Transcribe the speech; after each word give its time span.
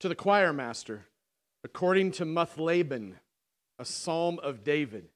To 0.00 0.08
the 0.10 0.14
choir 0.14 0.52
master, 0.52 1.06
according 1.64 2.12
to 2.12 2.26
Muthlabben, 2.26 3.14
a 3.78 3.86
psalm 3.86 4.38
of 4.40 4.62
David. 4.62 5.08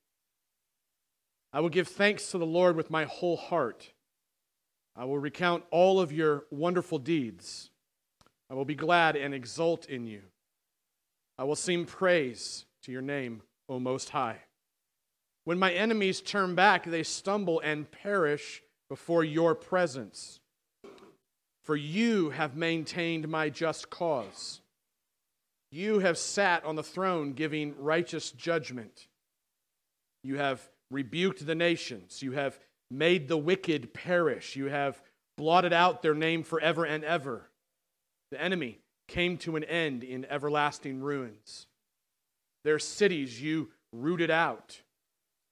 I 1.52 1.60
will 1.60 1.68
give 1.68 1.88
thanks 1.88 2.30
to 2.30 2.38
the 2.38 2.46
Lord 2.46 2.74
with 2.74 2.90
my 2.90 3.04
whole 3.04 3.36
heart. 3.36 3.92
I 4.98 5.04
will 5.04 5.18
recount 5.20 5.62
all 5.70 6.00
of 6.00 6.10
your 6.10 6.44
wonderful 6.50 6.98
deeds. 6.98 7.70
I 8.50 8.54
will 8.54 8.64
be 8.64 8.74
glad 8.74 9.14
and 9.14 9.32
exult 9.32 9.86
in 9.86 10.08
you. 10.08 10.22
I 11.38 11.44
will 11.44 11.54
sing 11.54 11.84
praise 11.84 12.66
to 12.82 12.90
your 12.90 13.00
name, 13.00 13.42
O 13.68 13.78
Most 13.78 14.10
High. 14.10 14.38
When 15.44 15.56
my 15.56 15.72
enemies 15.72 16.20
turn 16.20 16.56
back, 16.56 16.84
they 16.84 17.04
stumble 17.04 17.60
and 17.60 17.88
perish 17.88 18.60
before 18.90 19.22
your 19.22 19.54
presence. 19.54 20.40
For 21.62 21.76
you 21.76 22.30
have 22.30 22.56
maintained 22.56 23.28
my 23.28 23.50
just 23.50 23.90
cause. 23.90 24.62
You 25.70 26.00
have 26.00 26.18
sat 26.18 26.64
on 26.64 26.74
the 26.74 26.82
throne 26.82 27.34
giving 27.34 27.76
righteous 27.78 28.32
judgment. 28.32 29.06
You 30.24 30.38
have 30.38 30.68
rebuked 30.90 31.46
the 31.46 31.54
nations. 31.54 32.20
You 32.20 32.32
have 32.32 32.58
made 32.90 33.28
the 33.28 33.36
wicked 33.36 33.92
perish. 33.92 34.56
You 34.56 34.66
have 34.66 35.00
blotted 35.36 35.72
out 35.72 36.02
their 36.02 36.14
name 36.14 36.42
forever 36.42 36.84
and 36.84 37.04
ever. 37.04 37.48
The 38.30 38.40
enemy 38.40 38.80
came 39.06 39.38
to 39.38 39.56
an 39.56 39.64
end 39.64 40.04
in 40.04 40.26
everlasting 40.26 41.00
ruins. 41.00 41.66
Their 42.64 42.78
cities 42.78 43.40
you 43.40 43.70
rooted 43.92 44.30
out. 44.30 44.80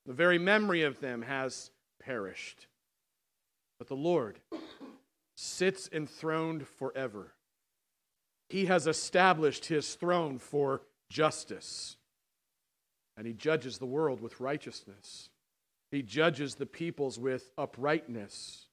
The 0.05 0.13
very 0.13 0.39
memory 0.39 0.83
of 0.83 1.01
them 1.01 1.23
has 1.23 1.71
perished. 2.01 2.67
But 3.79 3.89
the 3.89 3.97
Lord 3.97 4.41
sits 5.37 5.89
enthroned 5.93 6.67
forever. 6.67 7.33
He 8.49 8.67
has 8.67 8.87
established 8.87 9.67
his 9.67 9.95
throne 9.95 10.39
for 10.39 10.83
justice, 11.11 11.97
and 13.17 13.27
he 13.27 13.33
judges 13.33 13.79
the 13.79 13.87
world 13.87 14.21
with 14.21 14.41
righteousness. 14.41 15.31
He 15.91 16.03
judges 16.03 16.55
the 16.55 16.67
peoples 16.67 17.19
with 17.19 17.51
uprightness. 17.57 18.67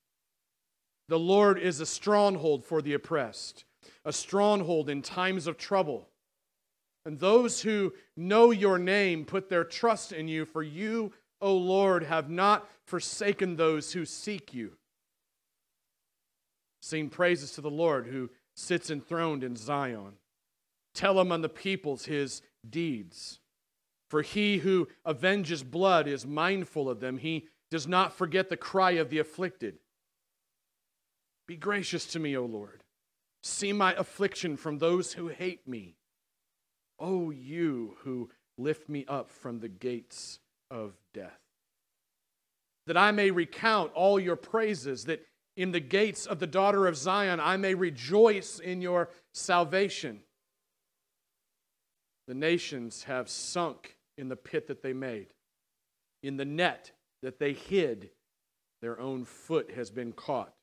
The 1.09 1.19
Lord 1.19 1.59
is 1.59 1.79
a 1.79 1.85
stronghold 1.85 2.65
for 2.65 2.81
the 2.81 2.93
oppressed, 2.93 3.65
a 4.05 4.13
stronghold 4.13 4.89
in 4.89 5.01
times 5.01 5.47
of 5.47 5.57
trouble. 5.57 6.09
And 7.05 7.19
those 7.19 7.61
who 7.61 7.93
know 8.15 8.51
your 8.51 8.79
name 8.79 9.25
put 9.25 9.49
their 9.49 9.65
trust 9.65 10.13
in 10.13 10.27
you, 10.27 10.45
for 10.45 10.63
you, 10.63 11.11
O 11.41 11.55
Lord, 11.55 12.03
have 12.03 12.29
not 12.29 12.69
forsaken 12.85 13.55
those 13.57 13.91
who 13.91 14.05
seek 14.05 14.53
you. 14.53 14.77
Sing 16.81 17.09
praises 17.09 17.51
to 17.53 17.61
the 17.61 17.69
Lord 17.69 18.07
who 18.07 18.29
sits 18.55 18.89
enthroned 18.89 19.43
in 19.43 19.55
Zion. 19.55 20.13
Tell 20.93 21.19
among 21.19 21.41
the 21.41 21.49
peoples 21.49 22.05
his 22.05 22.41
deeds. 22.69 23.39
For 24.13 24.21
he 24.21 24.59
who 24.59 24.89
avenges 25.07 25.63
blood 25.63 26.07
is 26.07 26.23
mindful 26.23 26.87
of 26.87 26.99
them. 26.99 27.17
He 27.17 27.47
does 27.71 27.87
not 27.87 28.13
forget 28.13 28.47
the 28.47 28.55
cry 28.55 28.91
of 28.91 29.09
the 29.09 29.17
afflicted. 29.17 29.79
Be 31.47 31.55
gracious 31.55 32.05
to 32.11 32.19
me, 32.19 32.37
O 32.37 32.45
Lord. 32.45 32.83
See 33.41 33.73
my 33.73 33.95
affliction 33.95 34.55
from 34.55 34.77
those 34.77 35.13
who 35.13 35.29
hate 35.29 35.67
me. 35.67 35.95
O 36.99 37.31
you 37.31 37.95
who 38.01 38.29
lift 38.55 38.87
me 38.87 39.03
up 39.07 39.31
from 39.31 39.61
the 39.61 39.67
gates 39.67 40.37
of 40.69 40.93
death. 41.15 41.39
That 42.85 42.97
I 42.97 43.09
may 43.09 43.31
recount 43.31 43.93
all 43.93 44.19
your 44.19 44.35
praises, 44.35 45.05
that 45.05 45.25
in 45.57 45.71
the 45.71 45.79
gates 45.79 46.27
of 46.27 46.37
the 46.37 46.45
daughter 46.45 46.85
of 46.85 46.97
Zion 46.97 47.39
I 47.39 47.57
may 47.57 47.73
rejoice 47.73 48.59
in 48.59 48.79
your 48.79 49.09
salvation. 49.33 50.21
The 52.27 52.35
nations 52.35 53.05
have 53.05 53.27
sunk 53.27 53.97
in 54.17 54.29
the 54.29 54.35
pit 54.35 54.67
that 54.67 54.81
they 54.81 54.93
made, 54.93 55.27
in 56.21 56.37
the 56.37 56.45
net 56.45 56.91
that 57.21 57.39
they 57.39 57.53
hid, 57.53 58.09
their 58.81 58.99
own 58.99 59.25
foot 59.25 59.71
has 59.71 59.89
been 59.89 60.11
caught. 60.11 60.53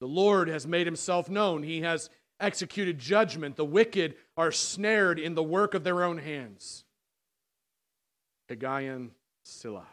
The 0.00 0.06
Lord 0.06 0.48
has 0.48 0.66
made 0.66 0.86
himself 0.86 1.28
known. 1.28 1.62
He 1.62 1.82
has 1.82 2.10
executed 2.40 2.98
judgment. 2.98 3.56
The 3.56 3.64
wicked 3.64 4.16
are 4.36 4.50
snared 4.52 5.18
in 5.18 5.34
the 5.34 5.42
work 5.42 5.74
of 5.74 5.84
their 5.84 6.02
own 6.02 6.18
hands. 6.18 6.84
Higgaion 8.50 9.10
Selah. 9.44 9.86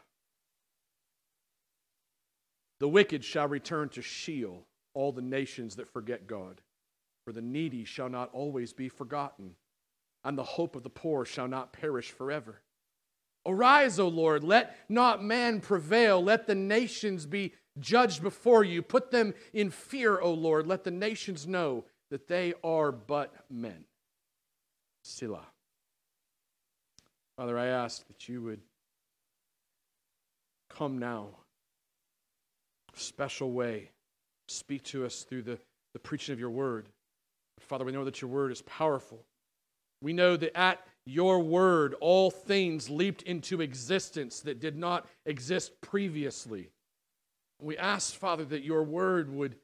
The 2.80 2.88
wicked 2.88 3.24
shall 3.24 3.48
return 3.48 3.90
to 3.90 4.02
Sheol, 4.02 4.66
all 4.94 5.12
the 5.12 5.22
nations 5.22 5.75
that 5.75 5.92
forget 5.92 6.28
God. 6.28 6.62
For 7.25 7.34
the 7.34 7.42
needy 7.42 7.84
shall 7.84 8.09
not 8.09 8.30
always 8.34 8.74
be 8.74 8.90
forgotten, 8.90 9.56
and 10.24 10.38
the 10.38 10.44
hope 10.44 10.75
of 10.75 10.84
the 10.84 10.90
poor 10.90 11.25
shall 11.25 11.47
not 11.47 11.74
perish 11.74 12.12
forever. 12.12 12.62
Arise, 13.46 14.00
O 14.00 14.07
Lord, 14.07 14.44
let 14.44 14.75
not 14.90 15.24
man 15.24 15.62
prevail, 15.62 16.22
let 16.22 16.46
the 16.46 16.56
nations 16.56 17.25
be 17.25 17.53
judged 17.80 18.22
before 18.22 18.63
you. 18.63 18.81
Put 18.81 19.12
them 19.12 19.34
in 19.53 19.69
fear, 19.69 20.19
O 20.19 20.34
Lord, 20.34 20.68
let 20.68 20.84
the 20.84 20.91
nations 20.91 21.47
know 21.47 21.85
that 22.12 22.28
they 22.28 22.53
are 22.63 22.91
but 22.91 23.34
men. 23.50 23.85
Selah. 25.03 25.47
Father, 27.38 27.57
I 27.57 27.68
ask 27.68 28.06
that 28.07 28.28
you 28.28 28.41
would 28.41 28.59
come 30.69 30.97
now 30.97 31.30
special 33.00 33.51
way. 33.51 33.91
Speak 34.47 34.84
to 34.84 35.06
us 35.06 35.24
through 35.24 35.44
the, 35.44 35.59
the 35.94 36.00
preaching 36.00 36.34
of 36.34 36.40
your 36.40 36.50
word. 36.50 36.88
Father, 37.59 37.86
we 37.86 37.91
know 37.91 38.06
that 38.06 38.22
your 38.22 38.30
word 38.30 38.51
is 38.51 38.62
powerful. 38.63 39.24
We 40.02 40.14
know 40.14 40.38
that 40.38 40.58
at 40.58 40.80
your 41.06 41.40
word, 41.40 41.96
all 42.00 42.32
things 42.32 42.90
leaped 42.90 43.24
into 43.24 43.62
existence 43.62 44.42
that 44.42 44.60
did 44.60 44.78
not 44.78 45.08
exist 45.26 45.82
previously. 45.82 46.70
We 47.62 47.78
ask, 47.78 48.14
Father, 48.16 48.46
that 48.46 48.64
your 48.64 48.84
word 48.84 49.30
would 49.34 49.56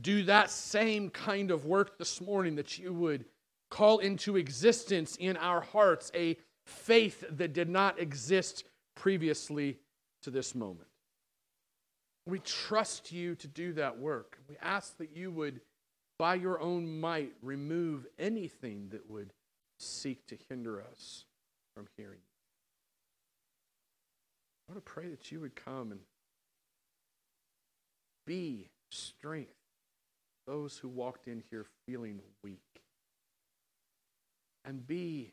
do 0.00 0.24
that 0.24 0.50
same 0.50 1.10
kind 1.10 1.50
of 1.50 1.66
work 1.66 1.98
this 1.98 2.20
morning, 2.20 2.56
that 2.56 2.78
you 2.78 2.92
would 2.94 3.24
call 3.70 3.98
into 3.98 4.36
existence 4.36 5.16
in 5.16 5.36
our 5.36 5.60
hearts 5.60 6.10
a 6.14 6.36
faith 6.66 7.24
that 7.30 7.52
did 7.52 7.68
not 7.68 8.00
exist 8.00 8.64
previously 8.96 9.78
to 10.22 10.30
this 10.30 10.54
moment. 10.54 10.88
We 12.26 12.38
trust 12.40 13.12
you 13.12 13.34
to 13.36 13.48
do 13.48 13.72
that 13.74 13.98
work. 13.98 14.38
We 14.48 14.56
ask 14.60 14.96
that 14.98 15.16
you 15.16 15.30
would, 15.30 15.60
by 16.18 16.34
your 16.36 16.60
own 16.60 17.00
might, 17.00 17.32
remove 17.42 18.06
anything 18.18 18.88
that 18.90 19.08
would 19.10 19.32
seek 19.80 20.26
to 20.26 20.36
hinder 20.48 20.82
us 20.82 21.24
from 21.74 21.86
hearing 21.96 22.18
you. 22.18 22.30
I 24.68 24.72
want 24.72 24.84
to 24.84 24.92
pray 24.92 25.08
that 25.08 25.32
you 25.32 25.40
would 25.40 25.56
come 25.56 25.90
and 25.90 26.00
be 28.26 28.68
strength 28.90 29.54
those 30.46 30.78
who 30.78 30.88
walked 30.88 31.26
in 31.28 31.42
here 31.50 31.66
feeling 31.86 32.20
weak 32.42 32.82
and 34.64 34.86
be 34.86 35.32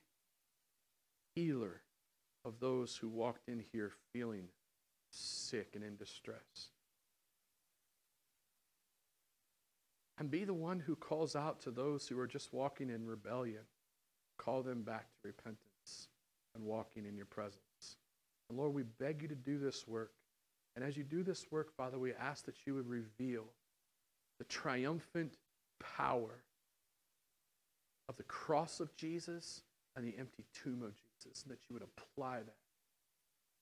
healer 1.35 1.81
of 2.45 2.59
those 2.59 2.95
who 2.95 3.09
walked 3.09 3.49
in 3.49 3.63
here 3.71 3.91
feeling 4.13 4.47
sick 5.11 5.69
and 5.75 5.83
in 5.83 5.95
distress. 5.97 6.69
And 10.19 10.31
be 10.31 10.45
the 10.45 10.53
one 10.53 10.79
who 10.79 10.95
calls 10.95 11.35
out 11.35 11.59
to 11.61 11.71
those 11.71 12.07
who 12.07 12.17
are 12.19 12.27
just 12.27 12.53
walking 12.53 12.89
in 12.89 13.05
rebellion. 13.05 13.63
Call 14.37 14.61
them 14.61 14.83
back 14.83 15.07
to 15.09 15.27
repentance 15.27 16.07
and 16.55 16.63
walking 16.63 17.05
in 17.05 17.15
your 17.15 17.25
presence. 17.25 17.97
And 18.49 18.57
Lord, 18.57 18.73
we 18.73 18.83
beg 18.83 19.21
you 19.21 19.27
to 19.27 19.35
do 19.35 19.57
this 19.57 19.87
work. 19.87 20.11
And 20.75 20.85
as 20.85 20.95
you 20.95 21.03
do 21.03 21.23
this 21.23 21.45
work, 21.51 21.75
Father, 21.75 21.97
we 21.97 22.13
ask 22.13 22.45
that 22.45 22.65
you 22.65 22.75
would 22.75 22.87
reveal 22.87 23.45
the 24.39 24.45
triumphant 24.45 25.37
power 25.79 26.43
of 28.09 28.15
the 28.17 28.23
cross 28.23 28.79
of 28.79 28.95
Jesus 28.95 29.61
and 29.95 30.05
the 30.05 30.15
empty 30.17 30.45
tomb 30.53 30.83
of 30.83 30.93
Jesus, 30.95 31.43
and 31.43 31.51
that 31.51 31.59
you 31.67 31.73
would 31.73 31.83
apply 31.83 32.37
that 32.37 32.55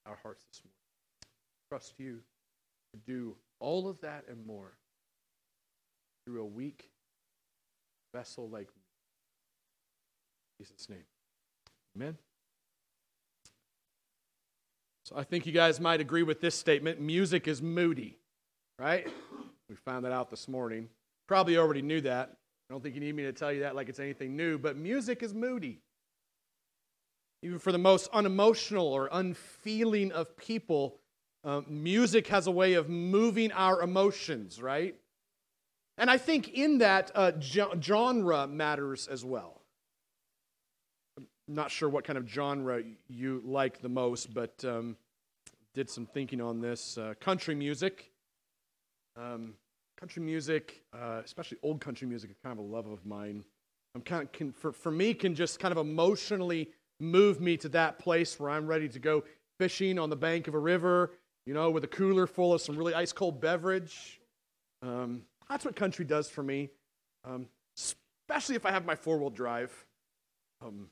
our 0.05 0.17
hearts 0.21 0.45
this 0.51 0.61
morning. 0.63 0.75
Trust 1.69 1.93
you 1.97 2.19
to 2.93 2.99
do 3.11 3.35
all 3.59 3.87
of 3.87 3.99
that 4.01 4.25
and 4.29 4.45
more 4.45 4.73
through 6.25 6.41
a 6.41 6.45
weak 6.45 6.89
vessel 8.13 8.49
like 8.49 8.67
me. 8.67 8.84
Jesus' 10.59 10.89
name. 10.89 11.03
Amen. 11.95 12.17
So 15.03 15.15
I 15.15 15.23
think 15.23 15.45
you 15.45 15.51
guys 15.51 15.79
might 15.79 16.01
agree 16.01 16.23
with 16.23 16.41
this 16.41 16.55
statement. 16.55 16.99
Music 16.99 17.47
is 17.47 17.61
moody, 17.61 18.17
right? 18.79 19.07
We 19.69 19.75
found 19.75 20.05
that 20.05 20.11
out 20.11 20.29
this 20.29 20.47
morning. 20.47 20.89
Probably 21.27 21.57
already 21.57 21.81
knew 21.81 22.01
that. 22.01 22.37
I 22.69 22.73
don't 22.73 22.81
think 22.81 22.95
you 22.95 23.01
need 23.01 23.15
me 23.15 23.23
to 23.23 23.33
tell 23.33 23.51
you 23.51 23.61
that 23.61 23.75
like 23.75 23.89
it's 23.89 23.99
anything 23.99 24.35
new, 24.35 24.57
but 24.57 24.75
music 24.75 25.21
is 25.21 25.33
moody. 25.33 25.81
Even 27.43 27.59
for 27.59 27.71
the 27.71 27.77
most 27.77 28.09
unemotional 28.11 28.87
or 28.87 29.07
unfeeling 29.11 30.11
of 30.11 30.35
people, 30.37 30.97
uh, 31.43 31.61
music 31.67 32.27
has 32.27 32.47
a 32.47 32.51
way 32.51 32.73
of 32.73 32.89
moving 32.89 33.51
our 33.51 33.83
emotions, 33.83 34.59
right? 34.59 34.95
And 35.99 36.09
I 36.09 36.17
think 36.17 36.49
in 36.49 36.79
that, 36.79 37.11
uh, 37.13 37.33
genre 37.39 38.47
matters 38.47 39.07
as 39.07 39.23
well. 39.23 39.61
Not 41.47 41.69
sure 41.71 41.89
what 41.89 42.03
kind 42.03 42.17
of 42.17 42.27
genre 42.27 42.81
you 43.07 43.41
like 43.45 43.81
the 43.81 43.89
most, 43.89 44.33
but 44.33 44.63
um, 44.65 44.97
did 45.73 45.89
some 45.89 46.05
thinking 46.05 46.41
on 46.41 46.59
this. 46.59 46.97
Uh, 46.97 47.13
country 47.19 47.53
music. 47.53 48.11
Um, 49.15 49.53
country 49.99 50.23
music, 50.23 50.83
uh, 50.93 51.21
especially 51.23 51.57
old 51.61 51.79
country 51.81 52.07
music, 52.07 52.31
is 52.31 52.37
kind 52.43 52.57
of 52.57 52.65
a 52.65 52.67
love 52.67 52.87
of 52.87 53.05
mine. 53.05 53.43
I'm 53.93 54.01
kind 54.01 54.23
of, 54.23 54.31
can, 54.31 54.51
for, 54.51 54.71
for 54.71 54.91
me, 54.91 55.13
can 55.13 55.35
just 55.35 55.59
kind 55.59 55.71
of 55.71 55.77
emotionally 55.77 56.69
move 56.99 57.39
me 57.39 57.57
to 57.57 57.69
that 57.69 57.99
place 57.99 58.39
where 58.39 58.49
I'm 58.49 58.67
ready 58.67 58.89
to 58.89 58.99
go 58.99 59.23
fishing 59.59 59.99
on 59.99 60.09
the 60.09 60.15
bank 60.15 60.47
of 60.47 60.53
a 60.53 60.59
river, 60.59 61.11
you 61.45 61.53
know, 61.53 61.69
with 61.69 61.83
a 61.83 61.87
cooler 61.87 62.27
full 62.27 62.53
of 62.53 62.61
some 62.61 62.75
really 62.75 62.93
ice 62.93 63.13
cold 63.13 63.39
beverage. 63.39 64.19
Um, 64.81 65.21
that's 65.49 65.63
what 65.63 65.75
country 65.75 66.05
does 66.05 66.29
for 66.29 66.43
me, 66.43 66.69
um, 67.23 67.47
especially 67.77 68.55
if 68.55 68.65
I 68.65 68.71
have 68.71 68.85
my 68.85 68.95
four 68.95 69.17
wheel 69.17 69.29
drive. 69.29 69.85
Um, 70.61 70.87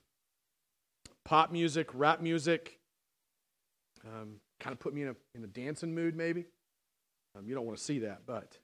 pop 1.26 1.52
music, 1.52 1.90
rap 1.94 2.22
music, 2.22 2.80
um, 4.06 4.36
kind 4.60 4.74
of 4.74 4.80
put 4.80 4.94
me 4.94 5.04
in 5.04 5.10
a, 5.10 5.16
in 5.36 5.44
a 5.44 5.48
dancing 5.48 5.94
mood, 5.94 6.16
maybe. 6.16 6.46
Um, 7.36 7.48
you 7.48 7.56
don't 7.56 7.66
want 7.66 7.78
to 7.78 7.84
see 7.84 8.00
that, 8.00 8.22
but 8.26 8.58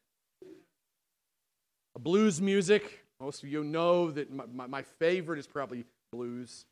blues 1.98 2.42
music. 2.42 3.06
Most 3.20 3.44
of 3.44 3.50
you 3.50 3.64
know 3.64 4.12
that 4.12 4.32
my, 4.32 4.46
my, 4.54 4.68
my 4.68 4.82
favorite 4.82 5.40
is 5.40 5.48
probably 5.48 5.86
blues. 6.12 6.66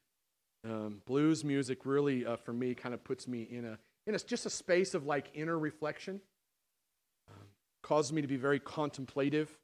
Um, 0.63 1.01
blues 1.05 1.43
music 1.43 1.85
really, 1.85 2.25
uh, 2.25 2.37
for 2.37 2.53
me, 2.53 2.73
kind 2.73 2.93
of 2.93 3.03
puts 3.03 3.27
me 3.27 3.47
in 3.49 3.65
a 3.65 3.77
in 4.05 4.15
a, 4.15 4.19
just 4.19 4.45
a 4.45 4.49
space 4.49 4.93
of 4.93 5.05
like 5.05 5.29
inner 5.33 5.57
reflection. 5.57 6.21
Um, 7.29 7.45
causes 7.83 8.13
me 8.13 8.21
to 8.21 8.27
be 8.27 8.37
very 8.37 8.59
contemplative. 8.59 9.57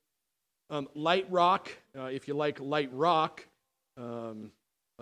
Um, 0.69 0.87
light 0.95 1.25
rock, 1.29 1.69
uh, 1.97 2.05
if 2.05 2.27
you 2.27 2.33
like 2.33 2.59
light 2.59 2.89
rock, 2.93 3.45
um, 3.97 4.51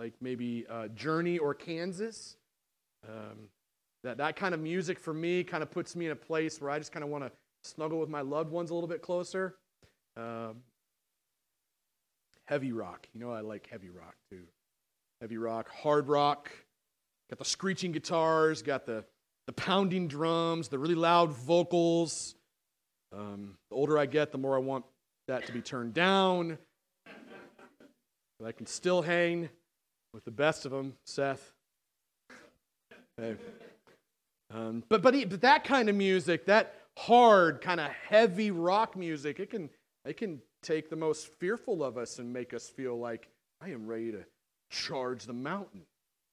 like 0.02 0.14
maybe 0.20 0.66
uh, 0.68 0.88
Journey 0.88 1.38
or 1.38 1.54
Kansas. 1.54 2.36
Um, 3.08 3.48
that, 4.02 4.16
that 4.16 4.34
kind 4.34 4.52
of 4.52 4.58
music 4.58 4.98
for 4.98 5.14
me 5.14 5.44
kind 5.44 5.62
of 5.62 5.70
puts 5.70 5.94
me 5.94 6.06
in 6.06 6.12
a 6.12 6.16
place 6.16 6.60
where 6.60 6.72
I 6.72 6.78
just 6.78 6.90
kind 6.90 7.04
of 7.04 7.10
want 7.10 7.22
to 7.22 7.30
snuggle 7.62 8.00
with 8.00 8.08
my 8.08 8.20
loved 8.20 8.50
ones 8.50 8.70
a 8.70 8.74
little 8.74 8.88
bit 8.88 9.00
closer. 9.00 9.54
Um, 10.16 10.56
heavy 12.46 12.72
rock. 12.72 13.06
You 13.14 13.20
know, 13.20 13.30
I 13.30 13.42
like 13.42 13.68
heavy 13.70 13.90
rock 13.90 14.16
too. 14.28 14.42
Heavy 15.20 15.38
rock, 15.38 15.70
hard 15.70 16.08
rock. 16.08 16.50
Got 17.30 17.38
the 17.38 17.44
screeching 17.44 17.92
guitars, 17.92 18.60
got 18.60 18.86
the, 18.86 19.04
the 19.46 19.52
pounding 19.52 20.08
drums, 20.08 20.66
the 20.66 20.80
really 20.80 20.96
loud 20.96 21.30
vocals. 21.30 22.34
Um, 23.16 23.54
the 23.70 23.76
older 23.76 23.96
I 24.00 24.06
get, 24.06 24.32
the 24.32 24.38
more 24.38 24.56
I 24.56 24.60
want 24.60 24.84
that 25.28 25.46
to 25.46 25.52
be 25.52 25.60
turned 25.60 25.94
down. 25.94 26.58
But 28.40 28.48
I 28.48 28.52
can 28.52 28.66
still 28.66 29.02
hang 29.02 29.48
with 30.12 30.24
the 30.24 30.30
best 30.30 30.64
of 30.64 30.72
them, 30.72 30.94
Seth. 31.04 31.52
Hey. 33.16 33.36
Um, 34.52 34.82
but, 34.88 35.02
but, 35.02 35.14
but 35.28 35.40
that 35.40 35.64
kind 35.64 35.88
of 35.88 35.96
music, 35.96 36.46
that 36.46 36.74
hard, 36.98 37.60
kind 37.60 37.80
of 37.80 37.90
heavy 38.08 38.50
rock 38.50 38.96
music, 38.96 39.40
it 39.40 39.50
can 39.50 39.70
they 40.04 40.12
can 40.12 40.40
take 40.62 40.90
the 40.90 40.96
most 40.96 41.28
fearful 41.38 41.82
of 41.84 41.96
us 41.96 42.18
and 42.18 42.32
make 42.32 42.52
us 42.54 42.68
feel 42.68 42.98
like, 42.98 43.28
I 43.60 43.70
am 43.70 43.86
ready 43.86 44.10
to 44.12 44.24
charge 44.70 45.24
the 45.24 45.32
mountain. 45.32 45.82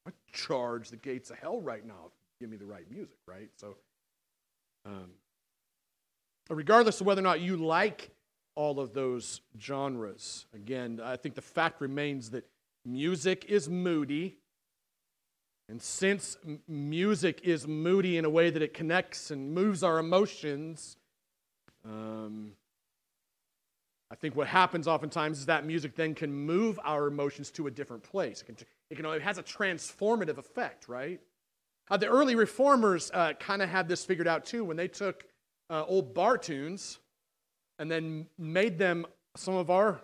I 0.08 0.12
charge 0.32 0.90
the 0.90 0.98
gates 0.98 1.30
of 1.30 1.38
hell 1.38 1.62
right 1.62 1.86
now. 1.86 2.12
Give 2.40 2.50
me 2.50 2.58
the 2.58 2.66
right 2.66 2.90
music, 2.90 3.18
right? 3.28 3.50
So, 3.58 3.76
um, 4.86 5.12
regardless 6.50 7.00
of 7.02 7.08
whether 7.08 7.20
or 7.20 7.24
not 7.24 7.42
you 7.42 7.58
like 7.58 8.10
all 8.56 8.80
of 8.80 8.94
those 8.94 9.42
genres, 9.60 10.46
again, 10.54 11.00
I 11.04 11.16
think 11.16 11.36
the 11.36 11.42
fact 11.42 11.82
remains 11.82 12.32
that 12.32 12.46
music 12.92 13.46
is 13.46 13.70
moody. 13.70 14.38
And 15.70 15.82
since 15.82 16.38
music 16.68 17.42
is 17.44 17.68
moody 17.68 18.18
in 18.18 18.26
a 18.26 18.30
way 18.30 18.50
that 18.50 18.62
it 18.62 18.74
connects 18.74 19.30
and 19.30 19.54
moves 19.54 19.84
our 19.84 20.00
emotions, 20.00 20.98
um, 21.86 22.54
I 24.12 24.16
think 24.16 24.36
what 24.36 24.48
happens 24.48 24.88
oftentimes 24.88 25.40
is 25.40 25.46
that 25.46 25.66
music 25.66 25.96
then 25.96 26.16
can 26.16 26.34
move 26.34 26.80
our 26.84 27.08
emotions 27.08 27.52
to 27.52 27.68
a 27.68 27.72
different 27.72 28.02
place. 28.02 28.42
It, 28.42 28.46
can, 28.46 28.58
it, 28.90 28.96
can, 28.96 29.06
it 29.06 29.22
has 29.22 29.38
a 29.38 29.44
transformative 29.44 30.40
effect, 30.40 30.90
right? 30.90 31.20
Uh, 31.92 31.98
the 31.98 32.08
early 32.08 32.34
reformers 32.36 33.12
uh, 33.14 33.34
kind 33.34 33.62
of 33.62 33.70
had 33.70 33.88
this 33.88 34.04
figured 34.04 34.28
out 34.28 34.46
too 34.46 34.64
when 34.64 34.78
they 34.78 34.88
took 34.88 35.26
uh, 35.70 35.86
old 35.86 36.16
bar 36.16 36.38
tunes 36.38 36.98
and 37.78 37.90
then 37.90 38.26
made 38.40 38.80
them 38.80 39.06
some 39.36 39.56
of 39.56 39.70
our 39.70 40.02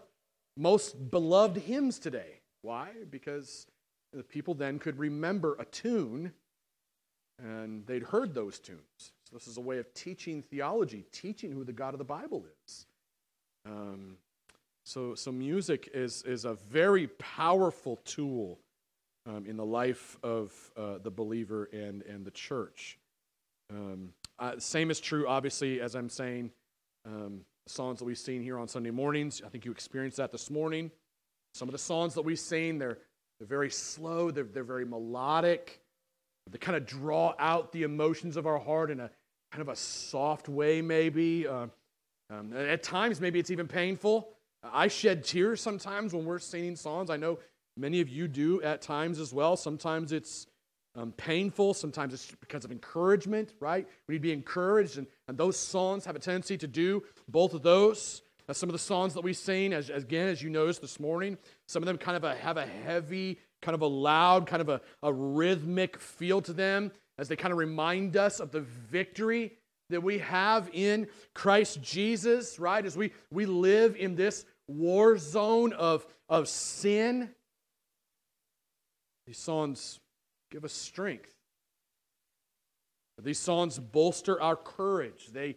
most 0.56 1.10
beloved 1.10 1.58
hymns 1.58 1.98
today. 1.98 2.42
Why? 2.66 2.90
Because 3.12 3.68
the 4.12 4.24
people 4.24 4.56
then 4.56 4.80
could 4.80 4.98
remember 4.98 5.56
a 5.60 5.66
tune 5.66 6.34
and 7.38 7.86
they'd 7.86 8.02
heard 8.02 8.34
those 8.34 8.58
tunes. 8.58 8.80
So, 8.98 9.36
this 9.36 9.48
is 9.48 9.58
a 9.58 9.62
way 9.62 9.78
of 9.78 9.94
teaching 9.94 10.42
theology, 10.42 11.06
teaching 11.12 11.52
who 11.52 11.64
the 11.64 11.74
God 11.74 11.94
of 11.94 12.00
the 12.00 12.06
Bible 12.06 12.46
is. 12.66 12.86
Um, 13.68 14.18
so, 14.84 15.14
so 15.14 15.32
music 15.32 15.90
is, 15.94 16.24
is 16.24 16.46
a 16.46 16.56
very 16.70 17.08
powerful 17.08 17.98
tool 18.04 18.60
um, 19.28 19.46
in 19.46 19.58
the 19.58 19.66
life 19.66 20.18
of 20.24 20.52
uh, 20.76 20.98
the 21.04 21.12
believer 21.12 21.70
and, 21.72 22.02
and 22.04 22.26
the 22.26 22.32
church. 22.32 22.98
Um, 23.70 24.14
uh, 24.40 24.54
same 24.58 24.90
is 24.90 25.00
true, 25.00 25.28
obviously, 25.28 25.82
as 25.82 25.96
I'm 25.96 26.10
saying, 26.10 26.52
um, 27.06 27.42
songs 27.68 28.00
that 28.00 28.06
we've 28.06 28.18
seen 28.18 28.42
here 28.42 28.58
on 28.58 28.68
Sunday 28.68 28.92
mornings. 28.92 29.42
I 29.46 29.50
think 29.50 29.66
you 29.66 29.72
experienced 29.72 30.18
that 30.18 30.32
this 30.32 30.50
morning. 30.50 30.90
Some 31.56 31.70
of 31.70 31.72
the 31.72 31.80
songs 31.80 32.16
that 32.16 32.24
we 32.24 32.36
sing, 32.36 32.80
they're, 32.80 32.98
they're 33.40 33.48
very 33.48 33.70
slow, 33.70 34.30
they're, 34.30 34.44
they're 34.44 34.66
very 34.66 34.84
melodic. 34.84 35.80
They 36.52 36.58
kind 36.58 36.76
of 36.76 36.86
draw 36.86 37.34
out 37.40 37.72
the 37.72 37.84
emotions 37.84 38.36
of 38.36 38.46
our 38.46 38.60
heart 38.60 38.92
in 38.92 39.00
a 39.00 39.10
kind 39.54 39.62
of 39.62 39.70
a 39.70 39.76
soft 39.78 40.50
way, 40.50 40.82
maybe. 40.82 41.48
Uh, 41.48 41.68
um, 42.30 42.52
at 42.54 42.84
times, 42.84 43.22
maybe 43.22 43.40
it's 43.40 43.52
even 43.52 43.70
painful. 43.70 44.28
I 44.64 44.90
shed 44.90 45.24
tears 45.24 45.62
sometimes 45.62 46.14
when 46.14 46.26
we're 46.26 46.40
singing 46.40 46.76
songs. 46.76 47.10
I 47.10 47.16
know 47.16 47.40
many 47.78 48.02
of 48.02 48.10
you 48.10 48.28
do 48.28 48.62
at 48.62 48.82
times 48.82 49.18
as 49.18 49.32
well. 49.32 49.56
Sometimes 49.56 50.12
it's 50.12 50.48
um, 50.98 51.14
painful, 51.14 51.74
sometimes 51.74 52.14
it's 52.14 52.32
because 52.42 52.66
of 52.66 52.72
encouragement, 52.74 53.54
right? 53.62 53.88
We 54.10 54.16
need 54.16 54.20
to 54.20 54.24
be 54.24 54.34
encouraged, 54.34 54.98
and, 54.98 55.08
and 55.30 55.38
those 55.38 55.58
songs 55.58 56.04
have 56.04 56.18
a 56.18 56.20
tendency 56.20 56.58
to 56.58 56.68
do 56.68 57.04
both 57.30 57.54
of 57.54 57.64
those. 57.64 58.24
Uh, 58.48 58.54
some 58.54 58.70
of 58.70 58.74
the 58.74 58.80
songs 58.80 59.14
that 59.16 59.24
we 59.24 59.34
sing, 59.34 59.74
as, 59.74 59.90
again, 59.90 60.28
as 60.28 60.42
you 60.42 60.50
noticed 60.50 60.82
this 60.82 61.00
morning, 61.00 61.38
some 61.68 61.82
of 61.82 61.88
them 61.88 61.98
kind 61.98 62.16
of 62.16 62.24
a, 62.24 62.36
have 62.36 62.58
a 62.58 62.66
heavy, 62.66 63.40
kind 63.62 63.74
of 63.74 63.82
a 63.82 63.88
loud, 63.88 64.46
kind 64.46 64.62
of 64.62 64.70
a, 64.70 64.82
a 65.02 65.12
rhythmic 65.12 65.98
feel 65.98 66.42
to 66.42 66.54
them 66.54 66.92
as 67.18 67.28
they 67.28 67.36
kind 67.36 67.52
of 67.52 67.58
remind 67.58 68.16
us 68.18 68.40
of 68.40 68.52
the 68.52 68.62
victory 68.62 69.54
that 69.90 70.02
we 70.02 70.20
have 70.20 70.70
in 70.74 71.08
Christ 71.34 71.82
Jesus, 71.82 72.60
right? 72.60 72.86
As 72.86 72.98
we, 72.98 73.12
we 73.32 73.46
live 73.46 73.96
in 73.96 74.16
this 74.16 74.46
war 74.68 75.18
zone 75.18 75.74
of, 75.74 76.06
of 76.30 76.48
sin, 76.48 77.30
these 79.26 79.38
songs 79.40 80.00
give 80.52 80.64
us 80.66 80.74
strength. 80.74 81.30
These 83.24 83.40
songs 83.40 83.80
bolster 83.80 84.42
our 84.42 84.56
courage. 84.56 85.30
They, 85.32 85.56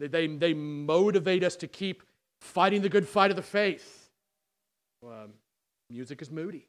they, 0.00 0.08
they, 0.08 0.26
they 0.26 0.54
motivate 0.54 1.44
us 1.44 1.56
to 1.56 1.68
keep 1.68 2.02
fighting 2.40 2.82
the 2.82 2.88
good 2.88 3.08
fight 3.08 3.30
of 3.30 3.36
the 3.36 3.42
faith. 3.42 4.10
Um, 5.04 5.34
music 5.90 6.22
is 6.22 6.30
moody. 6.30 6.68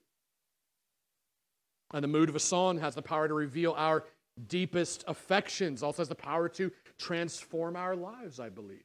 And 1.93 2.03
the 2.03 2.07
mood 2.07 2.29
of 2.29 2.35
a 2.35 2.39
song 2.39 2.79
has 2.79 2.95
the 2.95 3.01
power 3.01 3.27
to 3.27 3.33
reveal 3.33 3.73
our 3.77 4.03
deepest 4.47 5.03
affections, 5.07 5.81
also 5.81 6.01
has 6.01 6.09
the 6.09 6.15
power 6.15 6.49
to 6.49 6.71
transform 6.97 7.75
our 7.75 7.95
lives, 7.95 8.39
I 8.39 8.49
believe. 8.49 8.83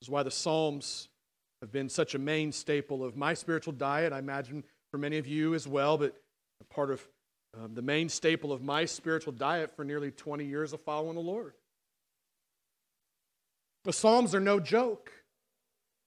This 0.00 0.06
is 0.06 0.10
why 0.10 0.22
the 0.22 0.30
Psalms 0.30 1.08
have 1.60 1.72
been 1.72 1.88
such 1.88 2.14
a 2.14 2.18
main 2.18 2.52
staple 2.52 3.02
of 3.02 3.16
my 3.16 3.34
spiritual 3.34 3.72
diet. 3.72 4.12
I 4.12 4.18
imagine 4.18 4.62
for 4.90 4.98
many 4.98 5.18
of 5.18 5.26
you 5.26 5.54
as 5.54 5.66
well, 5.66 5.98
but 5.98 6.14
part 6.70 6.90
of 6.90 7.06
um, 7.56 7.74
the 7.74 7.82
main 7.82 8.08
staple 8.08 8.52
of 8.52 8.62
my 8.62 8.84
spiritual 8.84 9.32
diet 9.32 9.74
for 9.74 9.84
nearly 9.84 10.10
20 10.10 10.44
years 10.44 10.72
of 10.72 10.80
following 10.80 11.14
the 11.14 11.20
Lord. 11.20 11.54
The 13.84 13.92
Psalms 13.92 14.34
are 14.34 14.40
no 14.40 14.60
joke. 14.60 15.12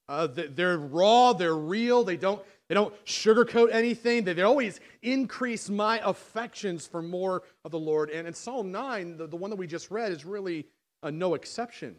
Uh, 0.09 0.27
they're 0.27 0.77
raw, 0.77 1.33
they're 1.33 1.55
real, 1.55 2.03
they 2.03 2.17
don't, 2.17 2.41
they 2.67 2.75
don't 2.75 2.93
sugarcoat 3.05 3.71
anything. 3.71 4.25
They, 4.25 4.33
they 4.33 4.41
always 4.41 4.81
increase 5.01 5.69
my 5.69 6.01
affections 6.03 6.85
for 6.85 7.01
more 7.01 7.43
of 7.63 7.71
the 7.71 7.79
Lord. 7.79 8.09
And 8.09 8.27
in 8.27 8.33
Psalm 8.33 8.71
9, 8.71 9.17
the, 9.17 9.27
the 9.27 9.37
one 9.37 9.49
that 9.51 9.55
we 9.55 9.67
just 9.67 9.89
read, 9.89 10.11
is 10.11 10.25
really 10.25 10.67
uh, 11.03 11.11
no 11.11 11.33
exception 11.35 11.95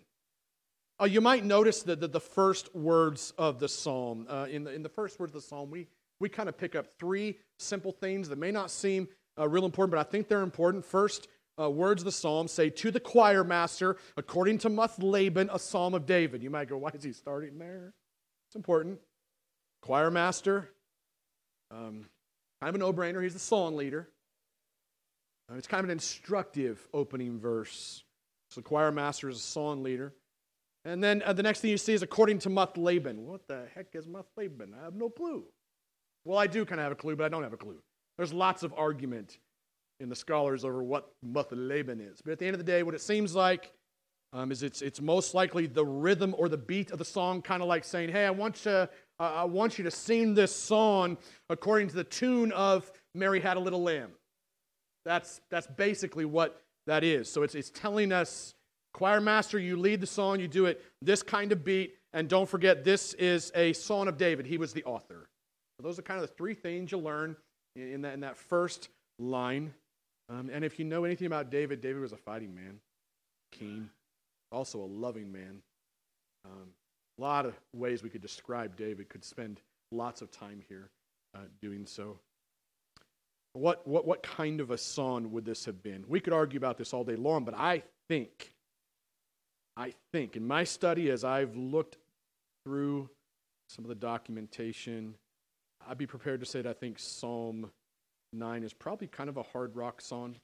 Uh, 1.01 1.07
you 1.07 1.21
might 1.21 1.45
notice 1.45 1.83
that 1.83 2.01
the, 2.01 2.09
the 2.09 2.21
first 2.21 2.75
words 2.75 3.33
of 3.39 3.59
the 3.59 3.69
psalm, 3.69 4.27
uh, 4.29 4.47
in, 4.51 4.65
the, 4.65 4.73
in 4.73 4.83
the 4.83 4.89
first 4.89 5.19
words 5.19 5.35
of 5.35 5.43
the 5.43 5.49
psalm, 5.49 5.71
we, 5.71 5.89
we 6.21 6.29
kind 6.29 6.49
of 6.49 6.57
pick 6.57 6.77
up 6.77 6.87
three 6.99 7.39
simple 7.59 7.93
things 7.93 8.29
that 8.29 8.39
may 8.39 8.53
not 8.53 8.71
seem 8.71 9.09
uh, 9.39 9.49
real 9.49 9.65
important, 9.65 9.91
but 9.91 9.99
I 9.99 10.09
think 10.09 10.29
they're 10.29 10.43
important. 10.43 10.85
First, 10.85 11.29
uh, 11.61 11.71
words 11.71 12.03
of 12.03 12.07
the 12.07 12.13
psalm 12.13 12.49
say, 12.49 12.71
To 12.71 12.91
the 12.91 13.01
choir 13.01 13.45
master, 13.45 13.97
according 14.17 14.59
to 14.59 14.69
Laban, 14.99 15.51
a 15.53 15.59
psalm 15.59 15.95
of 15.95 16.07
David. 16.07 16.43
You 16.43 16.51
might 16.51 16.69
go, 16.69 16.79
Why 16.79 16.91
is 16.95 17.03
he 17.03 17.13
starting 17.13 17.59
there? 17.59 17.95
It's 18.49 18.57
important. 18.57 19.01
Choir 19.83 20.11
master, 20.11 20.71
um, 21.71 22.07
kind 22.61 22.69
of 22.69 22.75
a 22.75 22.79
no 22.79 22.93
brainer. 22.93 23.23
He's 23.23 23.33
the 23.33 23.41
song 23.41 23.77
leader. 23.77 24.09
Uh, 25.51 25.57
it's 25.57 25.67
kind 25.67 25.81
of 25.81 25.87
an 25.87 25.91
instructive 25.91 26.87
opening 26.95 27.39
verse. 27.39 28.05
So, 28.51 28.61
the 28.61 28.69
choir 28.69 28.93
master 28.93 29.29
is 29.29 29.39
a 29.39 29.41
song 29.41 29.83
leader. 29.83 30.15
And 30.85 31.03
then 31.03 31.23
uh, 31.25 31.33
the 31.33 31.43
next 31.43 31.61
thing 31.61 31.71
you 31.71 31.79
see 31.79 31.95
is 31.95 32.03
according 32.03 32.41
to 32.41 32.49
Laban. 32.77 33.27
What 33.27 33.47
the 33.47 33.67
heck 33.75 33.87
is 33.95 34.07
Laban? 34.37 34.75
I 34.79 34.85
have 34.85 34.95
no 34.95 35.09
clue. 35.09 35.45
Well, 36.25 36.39
I 36.39 36.47
do 36.47 36.65
kind 36.65 36.81
of 36.81 36.85
have 36.85 36.93
a 36.93 36.97
clue, 36.97 37.17
but 37.17 37.25
I 37.25 37.29
don't 37.29 37.43
have 37.43 37.53
a 37.53 37.59
clue. 37.59 37.79
There's 38.17 38.33
lots 38.33 38.63
of 38.63 38.75
argument 38.77 39.39
in 40.03 40.09
the 40.09 40.17
scholars 40.17 40.65
over 40.65 40.83
what 40.83 41.09
Laban 41.23 42.01
is. 42.01 42.21
But 42.21 42.33
at 42.33 42.39
the 42.39 42.47
end 42.47 42.55
of 42.55 42.59
the 42.59 42.71
day, 42.71 42.83
what 42.83 42.95
it 42.95 43.01
seems 43.01 43.35
like 43.35 43.73
um, 44.33 44.51
is 44.51 44.63
it's, 44.63 44.83
it's 44.83 45.01
most 45.01 45.35
likely 45.35 45.67
the 45.67 45.85
rhythm 45.85 46.35
or 46.37 46.49
the 46.49 46.59
beat 46.59 46.91
of 46.91 46.99
the 46.99 47.05
song, 47.05 47.41
kind 47.41 47.63
of 47.63 47.69
like 47.69 47.85
saying, 47.85 48.11
hey, 48.11 48.27
I 48.27 48.31
want, 48.31 48.65
you, 48.65 48.71
uh, 48.73 48.89
I 49.21 49.45
want 49.45 49.79
you 49.79 49.85
to 49.85 49.91
sing 49.91 50.35
this 50.35 50.55
song 50.55 51.17
according 51.49 51.89
to 51.89 51.95
the 51.95 52.05
tune 52.05 52.51
of 52.53 52.91
Mary 53.15 53.41
Had 53.41 53.57
a 53.57 53.61
Little 53.61 53.83
Lamb. 53.83 54.11
That's, 55.05 55.41
that's 55.51 55.67
basically 55.67 56.25
what 56.25 56.61
that 56.87 57.05
is. 57.05 57.31
So 57.31 57.43
it's, 57.43 57.55
it's 57.55 57.71
telling 57.71 58.13
us 58.13 58.55
Choir 58.95 59.21
master, 59.21 59.59
you 59.59 59.77
lead 59.77 60.01
the 60.01 60.07
song, 60.07 60.39
you 60.39 60.49
do 60.49 60.67
it 60.67 60.83
this 61.01 61.23
kind 61.23 61.51
of 61.51 61.65
beat, 61.65 61.95
and 62.13 62.29
don't 62.29 62.49
forget 62.49 62.85
this 62.85 63.15
is 63.15 63.51
a 63.55 63.73
song 63.73 64.07
of 64.07 64.19
David. 64.19 64.47
He 64.47 64.59
was 64.59 64.73
the 64.73 64.85
author. 64.85 65.29
So 65.77 65.87
those 65.87 65.99
are 65.99 66.03
kind 66.03 66.21
of 66.21 66.29
the 66.29 66.35
three 66.35 66.55
things 66.55 66.93
you 66.93 66.99
learn 66.99 67.37
in 67.75 68.03
that, 68.03 68.13
in 68.13 68.21
that 68.21 68.37
first 68.37 68.91
line. 69.19 69.73
Um, 70.33 70.51
and 70.51 70.65
if 70.65 70.79
you 70.79 70.85
know 70.85 71.05
anything 71.05 71.27
about 71.27 71.51
David, 71.51 71.81
David 71.81 72.01
was 72.01 72.13
a 72.13 72.17
fighting 72.17 72.55
man, 72.55 72.81
keen, 73.53 73.91
also 74.51 74.81
a 74.81 74.87
loving 74.87 75.31
man. 75.31 75.61
Um, 76.47 76.69
a 77.19 77.23
lot 77.23 77.45
of 77.45 77.55
ways 77.75 78.03
we 78.03 78.09
could 78.09 78.23
describe 78.23 78.75
David, 78.75 79.11
could 79.11 79.25
spend 79.25 79.61
lots 79.91 80.23
of 80.23 80.31
time 80.31 80.63
here 80.69 80.89
uh, 81.35 81.41
doing 81.61 81.85
so. 81.85 82.19
What, 83.53 83.87
what, 83.87 84.07
what 84.07 84.23
kind 84.23 84.61
of 84.61 84.71
a 84.71 84.79
song 84.79 85.31
would 85.33 85.45
this 85.45 85.67
have 85.67 85.83
been? 85.83 86.05
We 86.09 86.21
could 86.21 86.33
argue 86.33 86.57
about 86.57 86.79
this 86.79 86.95
all 86.95 87.05
day 87.05 87.17
long, 87.17 87.45
but 87.45 87.55
I 87.55 87.83
think 88.09 88.53
I 89.77 89.95
think 90.13 90.37
in 90.37 90.47
my 90.47 90.65
study, 90.65 91.11
as 91.11 91.25
I've 91.25 91.57
looked 91.57 91.97
through 92.65 93.09
some 93.69 93.85
of 93.85 93.89
the 93.89 93.95
documentation, 93.95 95.15
I'd 95.87 95.99
be 95.99 96.07
prepared 96.07 96.41
to 96.41 96.47
say 96.47 96.61
that 96.63 96.69
I 96.69 96.75
think 96.75 96.99
Psalm 96.99 97.71
9 98.33 98.63
is 98.63 98.73
probably 98.73 99.07
kind 99.07 99.29
of 99.29 99.37
a 99.37 99.43
hard 99.43 99.77
rock 99.77 100.01
song. 100.01 100.37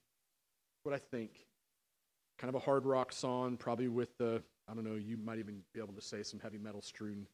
What 0.83 0.95
I 0.95 0.99
think. 0.99 1.31
Kind 2.39 2.49
of 2.49 2.55
a 2.55 2.65
hard 2.65 2.87
rock 2.87 3.13
song, 3.13 3.57
probably 3.57 3.89
with 3.89 4.17
the, 4.19 4.43
I 4.69 4.75
don't 4.75 4.85
know, 4.85 4.95
you 4.95 5.17
might 5.17 5.39
even 5.39 5.63
be 5.75 5.81
able 5.81 5.95
to 5.95 6.01
say 6.01 6.23
some 6.23 6.39
heavy 6.41 6.59
metal 6.59 6.83
strewn 6.83 7.27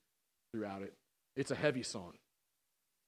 throughout 0.53 0.83
it. 0.83 0.95
It's 1.37 1.51
a 1.51 1.55
heavy 1.55 1.83
song. 1.83 2.13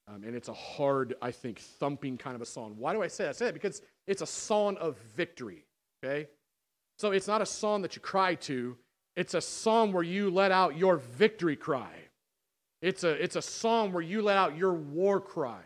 Um, 0.08 0.22
and 0.24 0.36
it's 0.36 0.48
a 0.48 0.54
hard, 0.54 1.14
I 1.20 1.30
think, 1.30 1.58
thumping 1.58 2.18
kind 2.18 2.36
of 2.36 2.42
a 2.42 2.46
song. 2.46 2.76
Why 2.78 2.92
do 2.92 3.02
I 3.02 3.08
say 3.08 3.24
that? 3.24 3.30
I 3.30 3.32
say 3.32 3.44
that 3.46 3.54
because 3.54 3.82
it's 4.06 4.22
a 4.22 4.26
song 4.26 4.76
of 4.76 4.96
victory, 5.16 5.64
okay? 6.04 6.28
So 6.98 7.10
it's 7.10 7.26
not 7.26 7.42
a 7.42 7.46
song 7.46 7.82
that 7.82 7.96
you 7.96 8.02
cry 8.02 8.34
to, 8.36 8.76
it's 9.16 9.34
a 9.34 9.40
song 9.40 9.92
where 9.92 10.02
you 10.02 10.30
let 10.30 10.52
out 10.52 10.76
your 10.76 10.96
victory 10.96 11.56
cry. 11.56 11.92
It's 12.82 13.02
a, 13.02 13.10
it's 13.10 13.36
a 13.36 13.42
song 13.42 13.92
where 13.92 14.02
you 14.02 14.22
let 14.22 14.36
out 14.36 14.56
your 14.56 14.74
war 14.74 15.20
cry. 15.20 15.62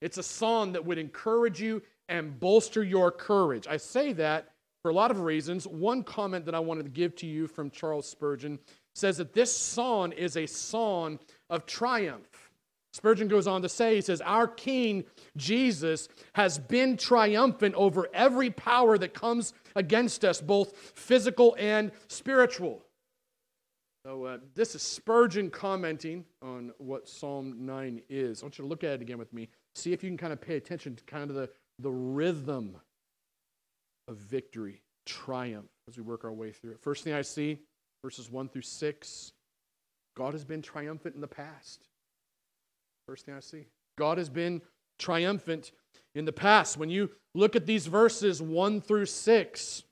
It's 0.00 0.18
a 0.18 0.22
song 0.22 0.72
that 0.72 0.84
would 0.84 0.98
encourage 0.98 1.60
you 1.60 1.82
and 2.08 2.38
bolster 2.38 2.82
your 2.82 3.10
courage. 3.10 3.66
I 3.68 3.76
say 3.76 4.12
that 4.14 4.52
for 4.82 4.90
a 4.90 4.94
lot 4.94 5.10
of 5.10 5.20
reasons. 5.20 5.66
One 5.66 6.02
comment 6.02 6.44
that 6.46 6.54
I 6.54 6.60
wanted 6.60 6.84
to 6.84 6.90
give 6.90 7.14
to 7.16 7.26
you 7.26 7.46
from 7.46 7.70
Charles 7.70 8.08
Spurgeon 8.08 8.58
says 8.94 9.18
that 9.18 9.32
this 9.32 9.56
song 9.56 10.12
is 10.12 10.36
a 10.36 10.46
song 10.46 11.18
of 11.48 11.66
triumph. 11.66 12.50
Spurgeon 12.92 13.28
goes 13.28 13.46
on 13.46 13.62
to 13.62 13.68
say, 13.68 13.94
he 13.94 14.00
says, 14.00 14.20
Our 14.20 14.48
King 14.48 15.04
Jesus 15.36 16.08
has 16.32 16.58
been 16.58 16.96
triumphant 16.96 17.74
over 17.76 18.08
every 18.12 18.50
power 18.50 18.98
that 18.98 19.14
comes 19.14 19.52
against 19.76 20.24
us, 20.24 20.40
both 20.40 20.76
physical 20.96 21.54
and 21.58 21.92
spiritual. 22.08 22.82
So, 24.04 24.24
uh, 24.24 24.38
this 24.54 24.74
is 24.74 24.82
Spurgeon 24.82 25.50
commenting 25.50 26.24
on 26.42 26.72
what 26.78 27.08
Psalm 27.08 27.66
9 27.66 28.02
is. 28.08 28.42
I 28.42 28.46
want 28.46 28.58
you 28.58 28.64
to 28.64 28.68
look 28.68 28.82
at 28.82 28.94
it 28.94 29.02
again 29.02 29.18
with 29.18 29.32
me. 29.32 29.50
See 29.80 29.94
if 29.94 30.04
you 30.04 30.10
can 30.10 30.18
kind 30.18 30.32
of 30.32 30.42
pay 30.42 30.56
attention 30.56 30.94
to 30.94 31.04
kind 31.04 31.30
of 31.30 31.36
the, 31.36 31.48
the 31.78 31.90
rhythm 31.90 32.76
of 34.08 34.16
victory, 34.18 34.82
triumph, 35.06 35.70
as 35.88 35.96
we 35.96 36.02
work 36.02 36.22
our 36.22 36.32
way 36.32 36.52
through 36.52 36.72
it. 36.72 36.82
First 36.82 37.02
thing 37.02 37.14
I 37.14 37.22
see, 37.22 37.60
verses 38.04 38.30
1 38.30 38.50
through 38.50 38.60
6, 38.60 39.32
God 40.18 40.34
has 40.34 40.44
been 40.44 40.60
triumphant 40.60 41.14
in 41.14 41.22
the 41.22 41.26
past. 41.26 41.88
First 43.08 43.24
thing 43.24 43.34
I 43.34 43.40
see. 43.40 43.68
God 43.96 44.18
has 44.18 44.28
been 44.28 44.60
triumphant 44.98 45.72
in 46.14 46.26
the 46.26 46.32
past. 46.32 46.76
When 46.76 46.90
you 46.90 47.10
look 47.34 47.56
at 47.56 47.64
these 47.64 47.86
verses 47.86 48.42
1 48.42 48.82
through 48.82 49.06
6, 49.06 49.82